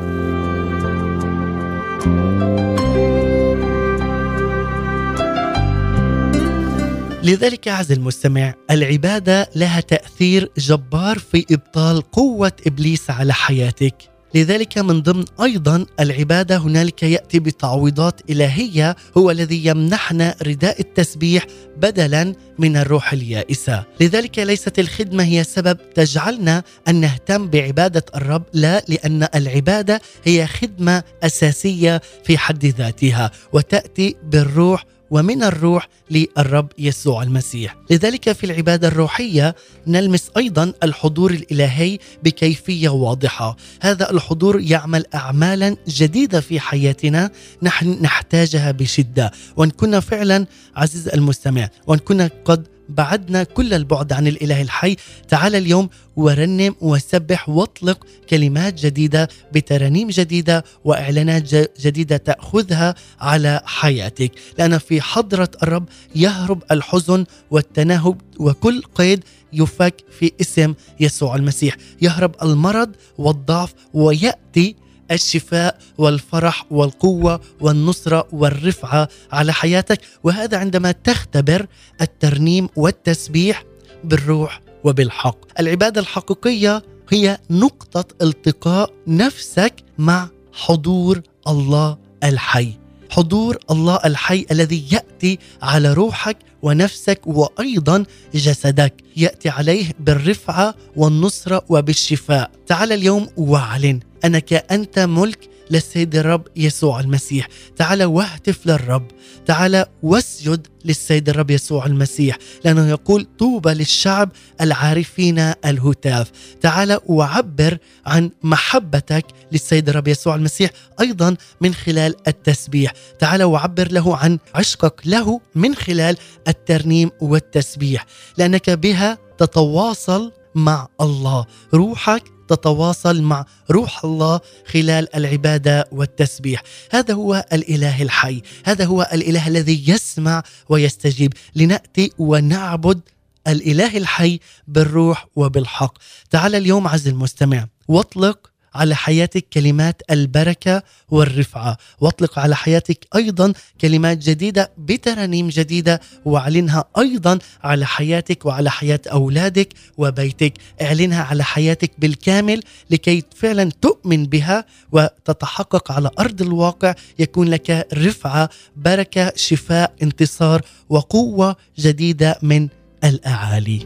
لذلك 7.26 7.68
عز 7.68 7.92
المستمع 7.92 8.54
العبادة 8.72 9.50
لها 9.56 9.80
تأثير 9.80 10.52
جبار 10.58 11.20
في 11.20 11.46
إبطال 11.52 12.02
قوة 12.02 12.52
إبليس 12.68 13.10
على 13.10 13.34
حياتك. 13.34 14.15
لذلك 14.36 14.78
من 14.78 15.02
ضمن 15.02 15.26
أيضا 15.42 15.86
العبادة 16.00 16.58
هنالك 16.58 17.04
يأتي 17.04 17.40
بتعويضات 17.40 18.22
إلهية 18.30 18.96
هو 19.18 19.32
الذي 19.32 19.66
يمنحنا 19.66 20.36
رداء 20.42 20.80
التسبيح 20.80 21.46
بدلا 21.78 22.34
من 22.60 22.78
الروح 22.78 23.14
اليائسة، 23.14 23.84
لذلك 24.02 24.40
ليست 24.40 24.80
الخدمة 24.80 25.24
هي 25.24 25.44
سبب 25.44 25.78
تجعلنا 25.96 26.64
أن 26.88 26.96
نهتم 26.96 27.48
بعبادة 27.48 28.06
الرب، 28.16 28.44
لا 28.54 28.86
لأن 28.88 29.28
العبادة 29.36 30.02
هي 30.24 30.48
خدمة 30.48 31.04
أساسية 31.24 32.02
في 32.24 32.38
حد 32.38 32.66
ذاتها 32.66 33.32
وتأتي 33.54 34.16
بالروح 34.24 34.86
ومن 35.12 35.44
الروح 35.44 35.88
للرب 36.12 36.68
يسوع 36.78 37.24
المسيح. 37.24 37.76
لذلك 37.90 38.32
في 38.32 38.44
العبادة 38.46 38.88
الروحية 38.88 39.56
نلمس 39.88 40.32
أيضا 40.38 40.74
الحضور 40.84 41.32
الإلهي 41.32 42.00
بكيفية 42.24 42.90
واضحة. 42.90 43.58
هذا 43.82 44.12
الحضور 44.12 44.60
يعمل 44.60 45.06
اعمالا 45.16 45.78
جديدة 45.88 46.42
في 46.42 46.60
حياتنا 46.60 47.32
نحن 47.62 47.98
نحتاجها 48.02 48.72
بشدة. 48.72 49.32
وإن 49.58 49.70
كنا 49.70 50.00
فعلا 50.00 50.46
عزيز 50.76 51.08
المستمع 51.08 51.70
وإن 51.88 52.00
كنا 52.00 52.30
قد 52.46 52.68
بعدنا 52.90 53.44
كل 53.44 53.74
البعد 53.74 54.14
عن 54.14 54.28
الإله 54.28 54.62
الحي. 54.62 54.96
تعال 55.28 55.56
اليوم 55.56 55.90
ورنم 56.16 56.76
وسبح 56.82 57.50
واطلق 57.50 58.06
كلمات 58.30 58.74
جديدة 58.74 59.30
بترانيم 59.54 60.08
جديدة 60.08 60.64
وإعلانات 60.84 61.44
جديدة 61.82 62.18
تأخذها 62.18 62.96
على 63.20 63.62
حياتك. 63.66 64.32
لأن 64.58 64.78
في 64.78 65.02
حضرة 65.02 65.50
الرب 65.64 65.86
يهرب 66.16 66.64
الحزن 66.72 67.26
والتنهب 67.52 68.22
وكل 68.40 68.82
قيد 68.96 69.24
يفك 69.54 69.96
في 70.20 70.32
اسم 70.42 70.74
يسوع 71.00 71.36
المسيح. 71.36 71.78
يهرب 72.02 72.36
المرض 72.44 72.92
والضعف 73.18 73.74
ويأتي 73.94 74.76
الشفاء 75.12 75.78
والفرح 75.98 76.66
والقوة 76.72 77.42
والنصره 77.62 78.28
والرفعة 78.32 79.10
على 79.32 79.54
حياتك. 79.54 80.02
وهذا 80.24 80.58
عندما 80.58 80.92
تختبر 80.92 81.68
الترنيم 82.02 82.70
والتسبيح 82.76 83.64
بالروح 84.04 84.62
وبالحق. 84.84 85.38
العبادة 85.60 86.02
الحقيقية 86.02 86.84
هي 87.10 87.40
نقطة 87.50 88.06
التقاء 88.22 88.94
نفسك 89.08 89.74
مع 89.98 90.30
حضور 90.54 91.22
الله 91.48 91.98
الحي. 92.24 92.74
حضور 93.10 93.58
الله 93.72 94.00
الحي 94.06 94.46
الذي 94.52 94.86
يأتي 94.92 95.40
على 95.62 95.94
روحك 95.94 96.38
ونفسك 96.62 97.22
وأيضا 97.26 98.04
جسدك. 98.36 98.94
يأتي 99.18 99.50
عليه 99.50 99.86
بالرفعة 100.00 100.76
والنصره 100.96 101.62
وبالشفاء. 101.70 102.52
تعال 102.68 102.92
اليوم 102.92 103.28
وأعلن. 103.38 104.00
أنك 104.26 104.54
أنت 104.54 105.00
ملك 105.00 105.50
للسيد 105.72 106.16
الرب 106.16 106.48
يسوع 106.56 107.00
المسيح. 107.00 107.48
تعال 107.76 108.04
واهتف 108.04 108.68
للرب. 108.68 109.08
تعال 109.46 109.86
واسجد 110.04 110.68
للسيد 110.86 111.30
الرب 111.30 111.52
يسوع 111.52 111.86
المسيح 111.86 112.38
لأنه 112.66 112.90
يقول 112.90 113.28
طوبى 113.40 113.70
للشعب 113.74 114.32
العارفين 114.62 115.40
الهتاف. 115.40 116.32
تعال 116.62 117.00
وعبر 117.06 117.78
عن 118.06 118.32
محبتك 118.44 119.26
للسيد 119.52 119.90
الرب 119.90 120.08
يسوع 120.08 120.36
المسيح 120.36 120.70
أيضا 121.02 121.36
من 121.62 121.74
خلال 121.74 122.16
التسبيح. 122.28 122.94
تعال 123.20 123.44
وعبر 123.44 123.92
له 123.92 124.18
عن 124.18 124.40
عشقك 124.56 125.02
له 125.06 125.42
من 125.56 125.76
خلال 125.76 126.18
الترنيم 126.48 127.12
والتسبيح 127.22 128.06
لأنك 128.38 128.70
بها 128.70 129.18
تتواصل 129.38 130.32
مع 130.56 130.88
الله. 131.02 131.46
روحك 131.74 132.35
تتواصل 132.48 133.22
مع 133.22 133.46
روح 133.72 134.06
الله 134.06 134.40
خلال 134.68 135.16
العبادة 135.16 135.88
والتسبيح. 135.92 136.64
هذا 136.92 137.14
هو 137.14 137.46
الإله 137.54 138.02
الحي. 138.02 138.42
هذا 138.66 138.86
هو 138.86 139.10
الإله 139.14 139.48
الذي 139.48 139.90
يسمع 139.90 140.44
ويستجيب. 140.70 141.34
لنأتي 141.56 142.12
ونعبد 142.18 143.02
الإله 143.48 143.98
الحي 143.98 144.40
بالروح 144.68 145.28
وبالحق. 145.36 145.98
تعال 146.30 146.56
اليوم 146.56 146.88
عز 146.88 147.08
المستمع 147.08 147.68
واطلق 147.88 148.55
على 148.76 148.96
حياتك 148.96 149.46
كلمات 149.54 150.02
البركة 150.12 150.84
والرفعة. 151.10 151.78
واطلق 152.02 152.40
على 152.40 152.56
حياتك 152.56 153.08
أيضا 153.16 153.54
كلمات 153.82 154.18
جديدة 154.18 154.72
بترانيم 154.78 155.50
جديدة 155.50 156.02
واعلنها 156.26 156.86
أيضا 156.98 157.40
على 157.64 157.86
حياتك 157.86 158.46
وعلى 158.46 158.72
حياة 158.72 159.00
أولادك 159.12 159.74
وبيتك. 159.98 160.54
اعلنها 160.82 161.24
على 161.24 161.44
حياتك 161.44 161.92
بالكامل 161.98 162.62
لكي 162.90 163.24
فعلا 163.36 163.72
تؤمن 163.82 164.26
بها 164.26 164.66
وتتحقق 164.92 165.92
على 165.92 166.10
أرض 166.20 166.42
الواقع. 166.42 166.94
يكون 167.20 167.48
لك 167.48 167.88
رفعة 167.94 168.50
بركة 168.76 169.34
شفاء 169.36 169.94
انتصار 170.04 170.62
وقوة 170.90 171.56
جديدة 171.80 172.40
من 172.42 172.68
الأعالي. 173.04 173.86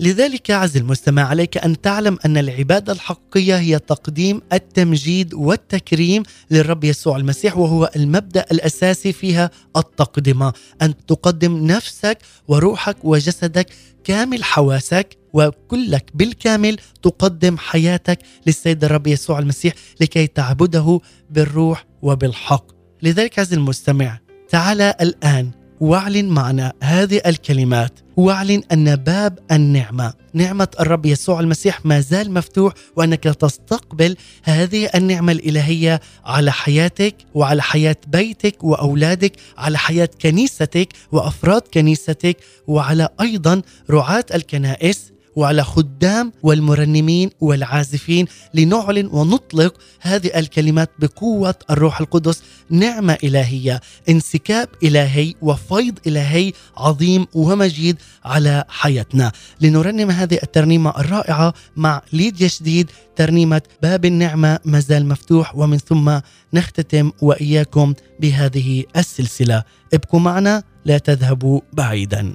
لذلك 0.00 0.50
عز 0.50 0.76
المستمع 0.76 1.22
عليك 1.22 1.56
أن 1.58 1.80
تعلم 1.80 2.18
أن 2.24 2.36
العبادة 2.36 2.92
الحقيقية 2.92 3.58
هي 3.58 3.78
تقديم 3.78 4.42
التمجيد 4.52 5.34
والتكريم 5.34 6.22
للرب 6.50 6.84
يسوع 6.84 7.16
المسيح 7.16 7.56
وهو 7.56 7.90
المبدأ 7.96 8.44
الأساسي 8.52 9.12
فيها 9.12 9.50
التقدمة. 9.76 10.52
أن 10.82 11.06
تقدم 11.06 11.66
نفسك 11.66 12.18
وروحك 12.48 12.96
وجسدك 13.04 13.66
كامل 14.04 14.44
حواسك 14.44 15.18
وكلك 15.32 16.10
بالكامل 16.14 16.76
تقدم 17.02 17.58
حياتك 17.58 18.18
للسيد 18.46 18.84
الرب 18.84 19.06
يسوع 19.06 19.38
المسيح 19.38 19.74
لكي 20.00 20.26
تعبده 20.26 21.00
بالروح 21.30 21.86
وبالحق. 22.02 22.64
لذلك 23.02 23.38
عز 23.38 23.52
المستمع 23.52 24.18
تعال 24.48 24.80
الآن 24.80 25.59
واعلن 25.80 26.28
معنا 26.28 26.72
هذه 26.82 27.20
الكلمات. 27.26 27.92
واعلن 28.16 28.62
أن 28.72 28.96
باب 28.96 29.38
النعمة 29.52 30.12
نعمة 30.34 30.68
الرب 30.80 31.06
يسوع 31.06 31.40
المسيح 31.40 31.86
ما 31.86 32.00
زال 32.00 32.32
مفتوح 32.32 32.72
وأنك 32.96 33.24
تستقبل 33.24 34.16
هذه 34.42 34.90
النعمة 34.94 35.32
الإلهية 35.32 36.00
على 36.24 36.52
حياتك 36.52 37.14
وعلى 37.34 37.62
حياة 37.62 37.96
بيتك 38.06 38.64
وأولادك 38.64 39.32
على 39.58 39.78
حياة 39.78 40.08
كنيستك 40.22 40.88
وأفراد 41.12 41.62
كنيستك 41.74 42.36
وعلى 42.66 43.08
أيضا 43.20 43.62
رعاة 43.90 44.24
الكنائس. 44.34 45.09
وعلى 45.36 45.64
خدام 45.64 46.32
والمرنمين 46.42 47.30
والعازفين 47.40 48.26
لنعلن 48.54 49.06
ونطلق 49.06 49.74
هذه 50.00 50.30
الكلمات 50.36 50.90
بقوة 50.98 51.54
الروح 51.70 52.00
القدس 52.00 52.42
نعمة 52.70 53.18
إلهية 53.24 53.80
انسكاب 54.08 54.68
إلهي 54.82 55.34
وفيض 55.42 55.98
إلهي 56.06 56.52
عظيم 56.76 57.26
ومجيد 57.34 57.96
على 58.24 58.64
حياتنا. 58.68 59.32
لنرنم 59.60 60.10
هذه 60.10 60.38
الترنيمة 60.42 60.90
الرائعة 61.00 61.54
مع 61.76 62.02
ليديا 62.12 62.48
شديد 62.48 62.90
ترنيمة 63.16 63.62
باب 63.82 64.04
النعمة 64.04 64.58
مازال 64.64 65.06
مفتوح 65.08 65.56
ومن 65.56 65.78
ثم 65.78 66.18
نختتم 66.54 67.10
وإياكم 67.22 67.94
بهذه 68.20 68.84
السلسلة. 68.96 69.62
ابقوا 69.94 70.20
معنا 70.20 70.62
لا 70.84 70.98
تذهبوا 70.98 71.60
بعيدا. 71.72 72.34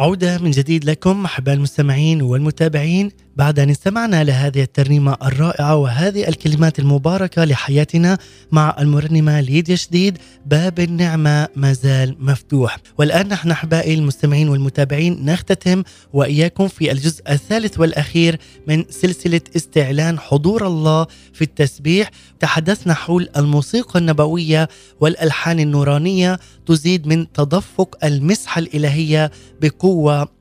عودة 0.00 0.38
من 0.38 0.50
جديد 0.50 0.84
لكم 0.84 1.24
أحباء 1.24 1.54
المستمعين 1.54 2.22
والمتابعين. 2.22 3.10
بعد 3.36 3.58
أن 3.58 3.70
استمعنا 3.70 4.24
لهذه 4.24 4.62
الترنيمة 4.62 5.16
الرائعة 5.22 5.76
وهذه 5.76 6.28
الكلمات 6.28 6.78
المباركة 6.78 7.44
لحياتنا 7.44 8.18
مع 8.52 8.76
المرنمة 8.80 9.40
ليديا 9.40 9.76
شديد 9.76 10.18
باب 10.46 10.80
النعمة 10.80 11.48
ما 11.56 11.72
زال 11.72 12.16
مفتوح. 12.20 12.76
والآن 12.98 13.28
نحن 13.28 13.50
أحبائي 13.50 13.94
المستمعين 13.94 14.48
والمتابعين 14.48 15.24
نختتم 15.24 15.82
وإياكم 16.12 16.68
في 16.68 16.92
الجزء 16.92 17.22
الثالث 17.30 17.80
والأخير 17.80 18.38
من 18.68 18.84
سلسلة 18.90 19.40
استعلان 19.56 20.18
حضور 20.18 20.66
الله 20.66 21.06
في 21.32 21.42
التسبيح. 21.42 22.10
تحدثنا 22.40 22.94
حول 22.94 23.28
الموسيقى 23.36 23.98
النبوية 23.98 24.68
والألحان 25.00 25.60
النورانية 25.60 26.38
تزيد 26.66 27.06
من 27.06 27.32
تدفق 27.32 28.04
المسحة 28.04 28.58
الإلهية 28.58 29.30
بقوة 29.60 29.89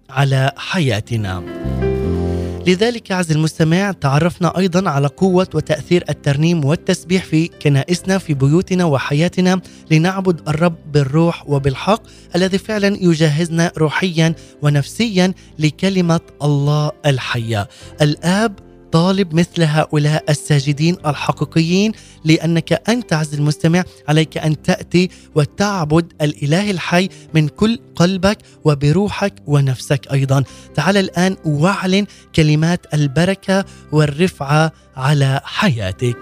على 0.09 0.51
حياتنا. 0.57 1.43
لذلك 2.67 3.11
عز 3.11 3.31
المستمع 3.31 3.91
تعرفنا 3.91 4.57
أيضا 4.57 4.89
على 4.89 5.07
قوة 5.07 5.47
وتأثير 5.53 6.03
الترنيم 6.09 6.65
والتسبيح 6.65 7.25
في 7.25 7.47
كنائسنا 7.47 8.17
في 8.17 8.33
بيوتنا 8.33 8.85
وحياتنا 8.85 9.61
لنعبد 9.91 10.49
الرب 10.49 10.75
بالروح 10.91 11.49
وبالحق 11.49 12.01
الذي 12.35 12.57
فعلا 12.57 12.97
يجهزنا 13.01 13.71
روحيا 13.77 14.35
ونفسيا 14.61 15.33
لكلمة 15.59 16.19
الله 16.43 16.91
الحية. 17.05 17.67
الآب 18.01 18.68
طالب 18.91 19.33
مثل 19.33 19.63
هؤلاء 19.63 20.23
الساجدين 20.29 20.97
الحقيقيين 21.05 21.91
لأنك 22.25 22.89
أنت 22.89 23.13
عز 23.13 23.33
المستمع 23.33 23.83
عليك 24.07 24.37
أن 24.37 24.61
تأتي 24.61 25.09
وتعبد 25.35 26.13
الإله 26.21 26.71
الحي 26.71 27.09
من 27.33 27.47
كل 27.47 27.79
قلبك 27.95 28.37
وبروحك 28.63 29.33
ونفسك 29.47 30.11
أيضا. 30.11 30.43
تعال 30.75 30.97
الآن 30.97 31.37
واعلن 31.45 32.05
كلمات 32.35 32.93
البركة 32.93 33.65
والرفعة 33.91 34.71
على 34.95 35.41
حياتك. 35.43 36.17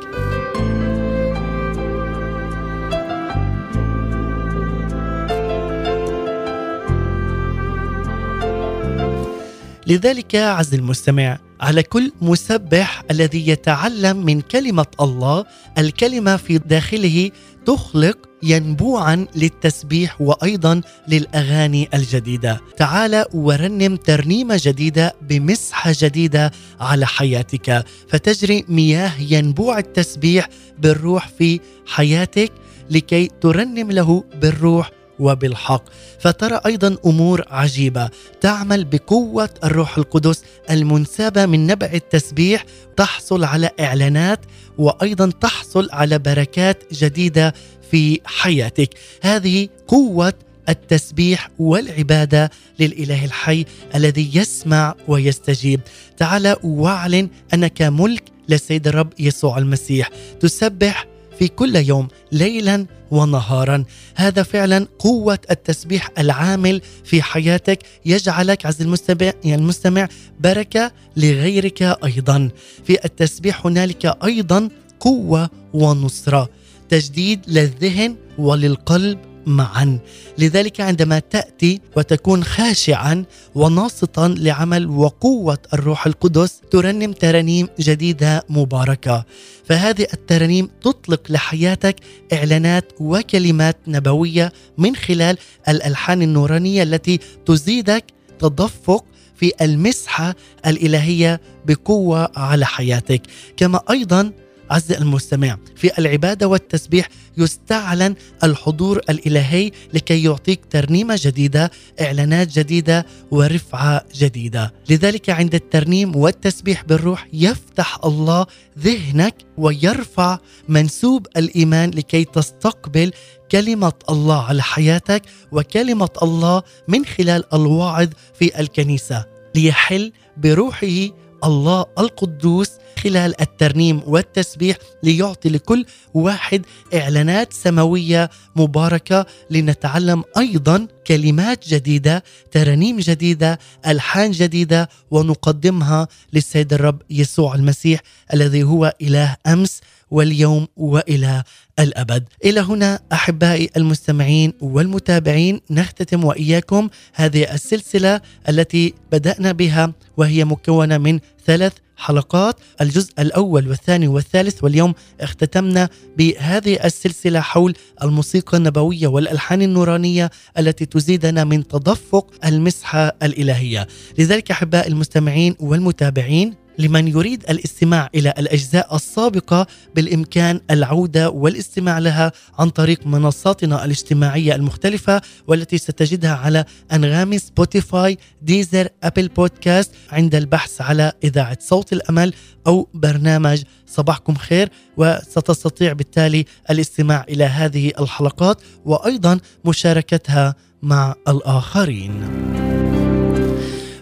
لذلك 9.88 10.36
عز 10.36 10.74
المستمع 10.74 11.47
على 11.62 11.84
كل 11.84 12.12
مسبح 12.22 13.04
الذي 13.12 13.48
يتعلم 13.48 14.26
من 14.26 14.42
كلمة 14.42 14.86
الله 15.02 15.46
الكلمة 15.78 16.38
في 16.38 16.58
داخله 16.58 17.32
تخلق 17.66 18.18
ينبوعا 18.44 19.26
للتسبيح 19.36 20.22
وأيضا 20.22 20.82
للأغاني 21.08 21.90
الجديدة. 21.94 22.62
تعال 22.78 23.26
ورنم 23.34 23.96
ترنيمة 23.96 24.60
جديدة 24.64 25.16
بمسحة 25.22 25.94
جديدة 26.00 26.52
على 26.80 27.08
حياتك. 27.08 27.86
فتجري 28.10 28.66
مياه 28.70 29.12
ينبوع 29.20 29.80
التسبيح 29.80 30.50
بالروح 30.80 31.28
في 31.28 31.60
حياتك 31.88 32.52
لكي 32.90 33.30
ترنم 33.42 33.92
له 33.92 34.24
بالروح 34.42 34.92
وبالحق. 35.20 35.84
فترى 36.20 36.60
أيضا 36.66 36.98
أمور 37.06 37.46
عجيبة 37.48 38.10
تعمل 38.42 38.86
بقوة 38.86 39.50
الروح 39.64 39.98
القدس 39.98 40.44
المنسابة 40.70 41.46
من 41.46 41.68
نبع 41.68 41.90
التسبيح 41.94 42.66
تحصل 42.98 43.44
على 43.44 43.70
إعلانات 43.80 44.40
وأيضا 44.78 45.32
تحصل 45.42 45.90
على 45.92 46.20
بركات 46.20 46.84
جديدة 46.94 47.54
في 47.92 48.20
حياتك. 48.26 48.90
هذه 49.22 49.70
قوة 49.88 50.34
التسبيح 50.70 51.50
والعبادة 51.60 52.52
للإله 52.80 53.26
الحي 53.26 53.66
الذي 53.96 54.32
يسمع 54.34 54.96
ويستجيب. 55.08 55.80
تعال 56.18 56.56
واعلن 56.64 57.30
أنك 57.54 57.82
ملك 57.82 58.24
للسيد 58.50 58.88
الرب 58.88 59.14
يسوع 59.20 59.58
المسيح. 59.58 60.10
تسبح 60.40 61.06
في 61.40 61.48
كل 61.48 61.76
يوم 61.76 62.08
ليلا 62.32 62.86
ونهارا. 63.12 63.84
هذا 64.16 64.44
فعلا 64.44 64.88
قوة 65.00 65.40
التسبيح 65.52 66.10
العامل 66.18 66.82
في 67.04 67.22
حياتك. 67.22 67.80
يجعلك 68.06 68.66
عز 68.66 68.82
المستمع 68.82 69.34
المستمع 69.46 70.08
بركة 70.40 70.92
لغيرك 71.18 71.82
أيضا. 71.82 72.50
في 72.86 73.06
التسبيح 73.06 73.66
هنالك 73.66 74.06
أيضا 74.24 74.70
قوة 75.00 75.50
ونصرة. 75.74 76.50
تجديد 76.90 77.40
للذهن 77.48 78.16
وللقلب 78.38 79.20
معا. 79.48 80.00
لذلك 80.38 80.82
عندما 80.82 81.20
تأتي 81.20 81.82
وتكون 81.96 82.44
خاشعا 82.44 83.26
وناصتا 83.56 84.36
لعمل 84.38 84.88
وقوة 84.88 85.58
الروح 85.74 86.08
القدس 86.08 86.62
ترنم 86.72 87.12
ترانيم 87.12 87.68
جديدة 87.80 88.44
مباركة. 88.50 89.26
فهذه 89.66 90.08
الترانيم 90.14 90.70
تطلق 90.82 91.22
لحياتك 91.30 91.96
إعلانات 92.34 92.92
وكلمات 93.00 93.78
نبوية 93.88 94.54
من 94.78 94.96
خلال 94.96 95.38
الألحان 95.70 96.22
النورانية 96.22 96.84
التي 96.84 97.20
تزيدك 97.46 98.06
تدفق 98.40 99.06
في 99.36 99.52
المسحة 99.62 100.36
الإلهية 100.66 101.42
بقوة 101.66 102.32
على 102.36 102.66
حياتك. 102.66 103.22
كما 103.58 103.82
أيضا 103.90 104.32
عز 104.70 104.92
المستمع 104.92 105.58
في 105.76 106.00
العبادة 106.00 106.48
والتسبيح 106.48 107.10
يستعلن 107.38 108.16
الحضور 108.44 108.98
الإلهي 109.10 109.72
لكي 109.94 110.24
يعطيك 110.24 110.66
ترنيمة 110.70 111.20
جديدة 111.22 111.72
إعلانات 112.02 112.60
جديدة 112.60 113.06
ورفعة 113.32 114.06
جديدة. 114.16 114.74
لذلك 114.90 115.30
عند 115.30 115.56
الترنيم 115.56 116.16
والتسبيح 116.16 116.84
بالروح 116.84 117.28
يفتح 117.34 118.00
الله 118.06 118.46
ذهنك 118.80 119.36
ويرفع 119.58 120.40
منسوب 120.70 121.28
الإيمان 121.38 121.90
لكي 121.90 122.24
تستقبل 122.24 123.12
كلمة 123.52 123.94
الله 124.10 124.44
على 124.44 124.64
حياتك 124.64 125.22
وكلمة 125.52 126.10
الله 126.24 126.64
من 126.88 127.06
خلال 127.06 127.54
الواعظ 127.54 128.08
في 128.40 128.60
الكنيسة. 128.60 129.26
ليحل 129.56 130.12
بروحه 130.38 131.08
الله 131.44 131.86
القدوس 132.00 132.72
خلال 132.98 133.42
الترنيم 133.42 134.02
والتسبيح 134.06 134.78
ليعطي 135.04 135.50
لكل 135.50 135.86
واحد 136.14 136.66
إعلانات 136.94 137.54
سماوية 137.54 138.30
مباركة 138.56 139.26
لنتعلم 139.50 140.24
أيضا 140.38 140.88
كلمات 141.08 141.68
جديدة، 141.68 142.24
ترانيم 142.52 142.98
جديدة، 142.98 143.60
ألحان 143.88 144.32
جديدة 144.32 144.90
ونقدمها 145.12 146.08
للسيد 146.34 146.74
الرب 146.74 147.02
يسوع 147.10 147.56
المسيح 147.56 148.02
الذي 148.34 148.64
هو 148.64 148.94
إله 149.02 149.36
أمس 149.48 149.82
واليوم 150.12 150.68
والى 150.78 151.44
الأبد. 151.80 152.24
إلى 152.46 152.60
هنا 152.60 153.00
أحبائي 153.14 153.70
المستمعين 153.78 154.54
والمتابعين 154.62 155.62
نختتم 155.70 156.24
وإياكم 156.24 156.90
هذه 157.14 157.54
السلسلة 157.54 158.22
التي 158.50 158.94
بدأنا 159.12 159.52
بها 159.52 159.94
وهي 160.18 160.46
مكونة 160.46 160.98
من 160.98 161.20
ثلاث 161.46 161.74
حلقات 161.98 162.56
الجزء 162.82 163.14
الأول 163.20 163.68
والثاني 163.68 164.08
والثالث 164.08 164.64
واليوم 164.64 164.94
اختتمنا 165.22 165.90
بهذه 166.18 166.86
السلسلة 166.86 167.40
حول 167.40 167.74
الموسيقى 168.04 168.58
النبوية 168.58 169.08
والألحان 169.08 169.62
النورانية 169.62 170.32
التي 170.58 170.86
تزيدنا 170.86 171.44
من 171.44 171.68
تدفق 171.68 172.32
المسحة 172.46 173.16
الإلهية. 173.24 173.88
لذلك 174.18 174.52
احباء 174.52 174.88
المستمعين 174.88 175.56
والمتابعين 175.60 176.67
لمن 176.80 177.08
يريد 177.08 177.44
الاستماع 177.50 178.10
إلى 178.16 178.34
الأجزاء 178.38 178.96
السابقة 178.96 179.68
بالإمكان 179.96 180.62
العودة 180.72 181.30
والاستماع 181.30 182.00
لها 182.00 182.32
عن 182.60 182.70
طريق 182.70 183.08
منصاتنا 183.08 183.86
الاجتماعية 183.86 184.56
المختلفة 184.56 185.22
والتي 185.48 185.78
ستجدها 185.78 186.36
على 186.36 186.66
أنغامي 186.94 187.38
Spotify 187.38 188.18
Deezer 188.42 188.88
Apple 189.04 189.28
Podcasts 189.28 189.92
عند 190.12 190.36
البحث 190.36 190.82
على 190.82 191.12
إذاعة 191.24 191.58
صوت 191.62 191.94
الأمل 191.94 192.34
أو 192.68 192.88
برنامج 192.94 193.64
صباحكم 193.88 194.36
خير 194.36 194.70
وستستطيع 194.98 195.94
بالتالي 195.94 196.46
الاستماع 196.70 197.26
إلى 197.30 197.44
هذه 197.44 197.92
الحلقات 198.00 198.62
وأيضا 198.86 199.40
مشاركتها 199.66 200.56
مع 200.82 201.16
الآخرين. 201.28 202.67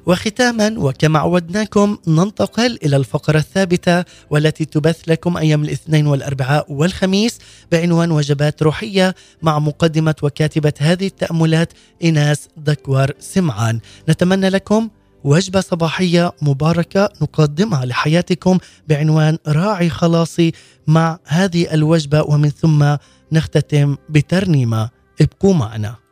وختاما 0.05 0.75
وكما 0.77 1.19
عودناكم 1.19 1.97
ننتقل 2.07 2.79
إلى 2.83 2.95
الفقرة 2.95 3.37
الثابتة 3.37 4.03
والتي 4.29 4.65
تبث 4.65 5.01
لكم 5.07 5.37
أيام 5.37 5.63
الاثنين 5.63 6.07
والأربعاء 6.07 6.71
والخميس 6.73 7.39
بعنوان 7.71 8.11
وجبات 8.11 8.63
روحية 8.63 9.15
مع 9.41 9.59
مقدمة 9.59 10.15
وكاتبة 10.23 10.73
هذه 10.79 11.07
التأملات 11.07 11.73
ايناس 12.03 12.47
دكور 12.57 13.11
سمعان. 13.19 13.79
نتمنى 14.09 14.49
لكم 14.49 14.89
وجبة 15.23 15.61
صباحية 15.61 16.31
مباركة 16.41 17.09
نقدمها 17.21 17.85
لحياتكم 17.85 18.57
بعنوان 18.87 19.37
راعي 19.47 19.89
خلاصي 19.89 20.51
مع 20.87 21.19
هذه 21.25 21.73
الوجبة 21.73 22.21
ومن 22.21 22.49
ثم 22.49 22.95
نختتم 23.31 23.97
بترنيمة. 24.09 24.89
ابقوا 25.21 25.53
معنا. 25.53 26.04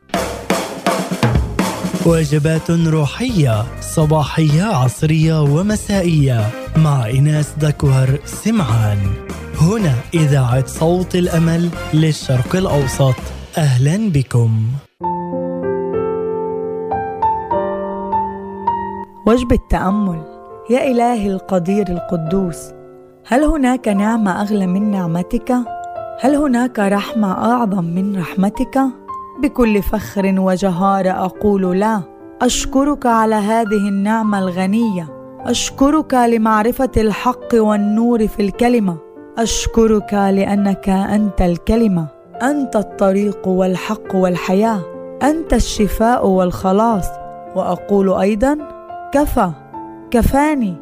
وجبات 2.05 2.71
روحية 2.71 3.63
صباحية 3.81 4.63
عصرية 4.63 5.41
ومسائية. 5.41 6.49
مع 6.77 7.09
إناس 7.09 7.53
دكوهر 7.61 8.19
سمعان. 8.25 8.97
هنا 9.61 9.93
إذاعة 10.13 10.65
صوت 10.65 11.15
الأمل 11.15 11.69
للشرق 11.93 12.55
الأوسط. 12.55 13.15
أهلا 13.57 14.09
بكم. 14.09 14.67
وجبة 19.27 19.59
تأمل 19.69 20.21
يا 20.69 20.91
إلهي 20.91 21.31
القدير 21.31 21.87
القدوس 21.89 22.57
هل 23.27 23.43
هناك 23.43 23.87
نعمة 23.87 24.41
أغلى 24.41 24.67
من 24.67 24.91
نعمتك؟ 24.91 25.51
هل 26.19 26.35
هناك 26.35 26.79
رحمة 26.79 27.31
أعظم 27.31 27.83
من 27.83 28.19
رحمتك؟ 28.19 29.02
بكل 29.43 29.81
فخر 29.83 30.35
وجهارة 30.37 31.09
أقول 31.09 31.79
لا 31.79 32.01
أشكرك 32.41 33.05
على 33.05 33.35
هذه 33.35 33.87
النعمة 33.89 34.39
الغنية. 34.39 35.07
أشكرك 35.39 36.13
لمعرفة 36.13 36.91
الحق 36.97 37.53
والنور 37.53 38.27
في 38.27 38.41
الكلمة. 38.41 38.97
أشكرك 39.37 40.13
لأنك 40.13 40.89
أنت 40.89 41.41
الكلمة. 41.41 42.07
أنت 42.41 42.75
الطريق 42.75 43.47
والحق 43.47 44.15
والحياة. 44.15 44.79
أنت 45.23 45.53
الشفاء 45.53 46.27
والخلاص. 46.27 47.05
وأقول 47.55 48.13
أيضا 48.13 48.57
كفى. 49.13 49.51
كفاني. 50.11 50.75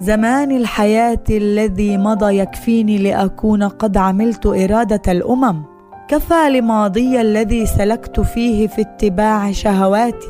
زمان 0.00 0.56
الحياة 0.56 1.24
الذي 1.30 1.98
مضى 1.98 2.38
يكفيني 2.38 2.98
لأكون 2.98 3.62
قد 3.62 3.96
عملت 3.96 4.46
إرادة 4.46 5.12
الأمم. 5.12 5.75
كفى 6.08 6.50
لماضي 6.50 7.20
الذي 7.20 7.66
سلكت 7.66 8.20
فيه 8.20 8.66
في 8.66 8.80
اتباع 8.80 9.52
شهواتي 9.52 10.28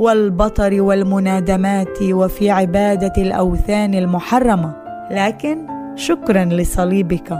والبطر 0.00 0.82
والمنادمات 0.82 2.02
وفي 2.02 2.50
عبادة 2.50 3.12
الأوثان 3.22 3.94
المحرمة. 3.94 4.76
لكن 5.10 5.66
شكرا 5.94 6.44
لصليبك. 6.44 7.38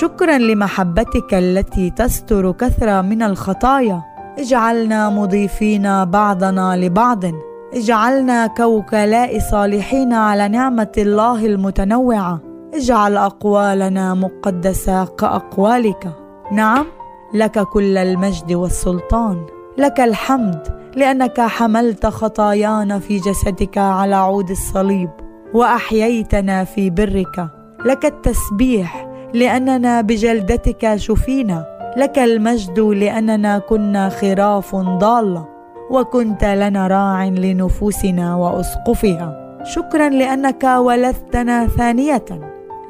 شكرا 0.00 0.38
لمحبتك 0.38 1.34
التي 1.34 1.90
تستر 1.90 2.52
كثرة 2.52 3.00
من 3.00 3.22
الخطايا. 3.22 4.02
اجعلنا 4.38 5.10
مضيفين 5.10 6.04
بعضنا 6.04 6.76
لبعض. 6.76 7.24
اجعلنا 7.74 8.46
كوكلاء 8.46 9.38
صالحين 9.38 10.12
على 10.12 10.48
نعمة 10.48 10.92
الله 10.98 11.46
المتنوعة. 11.46 12.40
اجعل 12.74 13.16
أقوالنا 13.16 14.14
مقدسة 14.14 15.04
كأقوالك. 15.04 16.08
نعم 16.52 16.86
لك 17.34 17.58
كل 17.58 17.96
المجد 17.96 18.52
والسلطان. 18.52 19.46
لك 19.78 20.00
الحمد 20.00 20.68
لأنك 20.96 21.40
حملت 21.40 22.06
خطايانا 22.06 22.98
في 22.98 23.18
جسدك 23.18 23.78
على 23.78 24.16
عود 24.16 24.50
الصليب 24.50 25.10
وأحييتنا 25.54 26.64
في 26.64 26.90
برك. 26.90 27.48
لك 27.84 28.04
التسبيح 28.04 29.08
لأننا 29.34 30.00
بجلدتك 30.00 30.96
شفينا. 30.96 31.66
لك 31.96 32.18
المجد 32.18 32.80
لأننا 32.80 33.58
كنا 33.58 34.08
خراف 34.08 34.76
ضاله 34.76 35.48
وكنت 35.90 36.44
لنا 36.44 36.86
راع 36.86 37.24
لنفوسنا 37.24 38.36
وأسقفها. 38.36 39.58
شكرا 39.64 40.08
لأنك 40.08 40.64
ولدتنا 40.64 41.66
ثانية. 41.66 42.24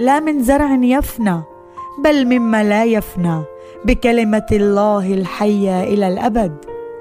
لا 0.00 0.20
من 0.20 0.42
زرع 0.42 0.74
يفنى 0.74 1.42
بل 2.04 2.26
مما 2.26 2.64
لا 2.64 2.84
يفنى. 2.84 3.42
بكلمة 3.84 4.46
الله 4.52 5.14
الحية 5.14 5.82
إلى 5.82 6.08
الأبد. 6.08 6.52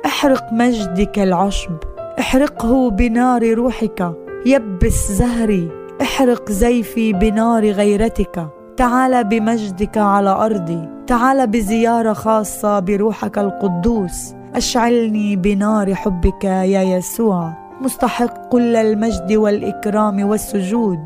احرق 0.05 0.53
مجدك 0.53 1.19
العشب. 1.19 1.77
احرقه 2.19 2.89
بنار 2.89 3.53
روحك. 3.53 4.13
يبس 4.45 5.11
زهري. 5.11 5.71
احرق 6.01 6.51
زيفي 6.51 7.13
بنار 7.13 7.65
غيرتك. 7.65 8.47
تعال 8.77 9.23
بمجدك 9.23 9.97
على 9.97 10.29
أرضي. 10.29 10.89
تعال 11.07 11.47
بزيارة 11.47 12.13
خاصة 12.13 12.79
بروحك 12.79 13.37
القدوس. 13.37 14.33
أشعلني 14.55 15.35
بنار 15.35 15.95
حبك 15.95 16.43
يا 16.43 16.81
يسوع. 16.81 17.53
مستحق 17.81 18.49
كل 18.49 18.75
المجد 18.75 19.33
والإكرام 19.33 20.27
والسجود. 20.29 20.99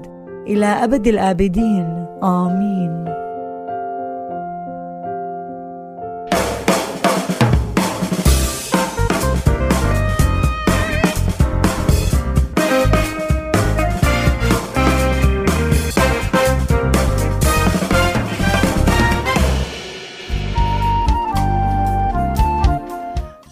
إلى 0.47 0.65
أبد 0.65 1.07
الآبدين. 1.07 2.05
آمين. 2.23 3.20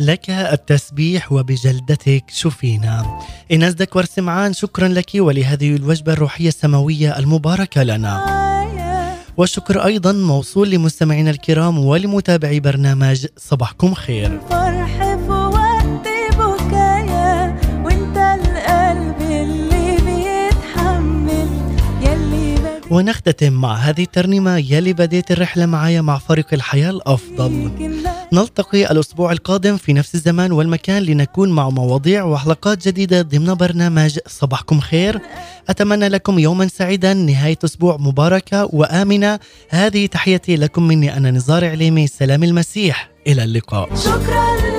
لك 0.10 0.30
التسبيح 0.30 1.32
وبجلدتك 1.32 2.24
شفينا 2.28 3.20
إناس 3.51 3.74
دكور 3.74 4.05
سمعان 4.05 4.53
شكرا 4.53 4.88
لك 4.88 5.12
ولهذه 5.16 5.76
الوجبة 5.76 6.14
الروحية 6.14 6.47
السماوية 6.47 7.20
المباركة 7.20 7.84
لنا. 7.84 8.39
والشكر 9.38 9.86
أيضا 9.86 10.12
موصول 10.12 10.70
لمستمعينا 10.70 11.32
الكرام 11.32 11.80
ولمتابعي 11.80 12.60
برنامج 12.60 13.26
صباحكم 13.38 13.93
خير. 13.93 14.39
ونختتم 22.91 23.53
مع 23.53 23.76
هذه 23.76 24.03
الترنيمة 24.03 24.57
يلي 24.57 24.93
بديت 24.93 25.32
الرحلة 25.32 25.66
معايا 25.66 26.01
مع 26.01 26.18
فريق 26.18 26.47
الحياة 26.53 26.89
الأفضل. 26.89 27.72
نلتقي 28.34 28.91
الأسبوع 28.91 29.32
القادم 29.32 29.77
في 29.77 29.93
نفس 29.93 30.15
الزمان 30.15 30.51
والمكان 30.51 31.03
لنكون 31.03 31.49
مع 31.49 31.69
مواضيع 31.69 32.23
وحلقات 32.23 32.88
جديدة 32.88 33.21
ضمن 33.21 33.53
برنامج 33.53 34.17
صباحكم 34.27 34.80
خير. 34.80 35.21
أتمنى 35.69 36.07
لكم 36.07 36.39
يوما 36.39 36.67
سعيدا 36.67 37.13
نهاية 37.13 37.57
أسبوع 37.65 37.97
مباركة 37.97 38.69
وآمنة. 38.73 39.39
هذه 39.69 40.05
تحيتي 40.05 40.55
لكم 40.55 40.88
مني 40.88 41.17
أنا 41.17 41.32
نزار 41.32 41.65
عليمي 41.65 42.07
سلام 42.07 42.43
المسيح. 42.43 43.09
إلى 43.27 43.43
اللقاء. 43.43 43.95
شكرا 43.95 44.78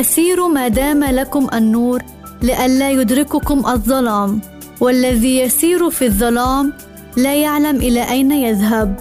فسيروا 0.00 0.48
ما 0.48 0.68
دام 0.68 1.04
لكم 1.04 1.46
النور 1.54 2.02
لئلا 2.42 2.90
يدرككم 2.90 3.66
الظلام 3.66 4.40
والذي 4.80 5.38
يسير 5.38 5.90
في 5.90 6.06
الظلام 6.06 6.72
لا 7.16 7.34
يعلم 7.34 7.76
إلى 7.76 8.10
اين 8.10 8.32
يذهب 8.32 8.96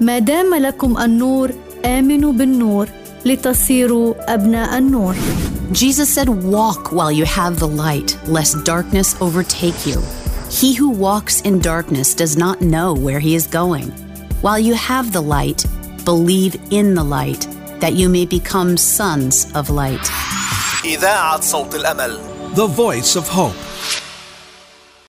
ما 0.00 0.18
دام 0.18 0.54
لكم 0.54 0.98
النور 0.98 1.50
امنوا 1.84 2.32
بالنور 2.32 2.88
لتصيروا 3.24 4.34
ابناء 4.34 4.78
النور 4.78 5.14
Jesus 5.72 6.08
said, 6.14 6.28
Walk 6.28 6.92
while 6.92 7.12
you 7.12 7.24
have 7.24 7.58
the 7.58 7.72
light, 7.84 8.18
lest 8.26 8.64
darkness 8.64 9.16
overtake 9.20 9.86
you. 9.86 10.02
He 10.50 10.74
who 10.74 10.90
walks 10.90 11.40
in 11.40 11.60
darkness 11.60 12.14
does 12.14 12.36
not 12.36 12.60
know 12.60 12.92
where 12.92 13.20
he 13.20 13.34
is 13.34 13.46
going. 13.46 13.88
While 14.42 14.58
you 14.58 14.74
have 14.74 15.12
the 15.12 15.22
light, 15.36 15.64
believe 16.04 16.54
in 16.70 16.94
the 16.94 17.04
light, 17.04 17.42
that 17.80 17.94
you 17.94 18.08
may 18.08 18.26
become 18.26 18.76
sons 18.76 19.50
of 19.54 19.70
light. 19.70 20.25
إذاعة 20.85 21.41
صوت 21.41 21.75
الأمل 21.75 22.19
The 22.55 22.67
Voice 22.67 23.15
of 23.15 23.27
Hope 23.29 23.64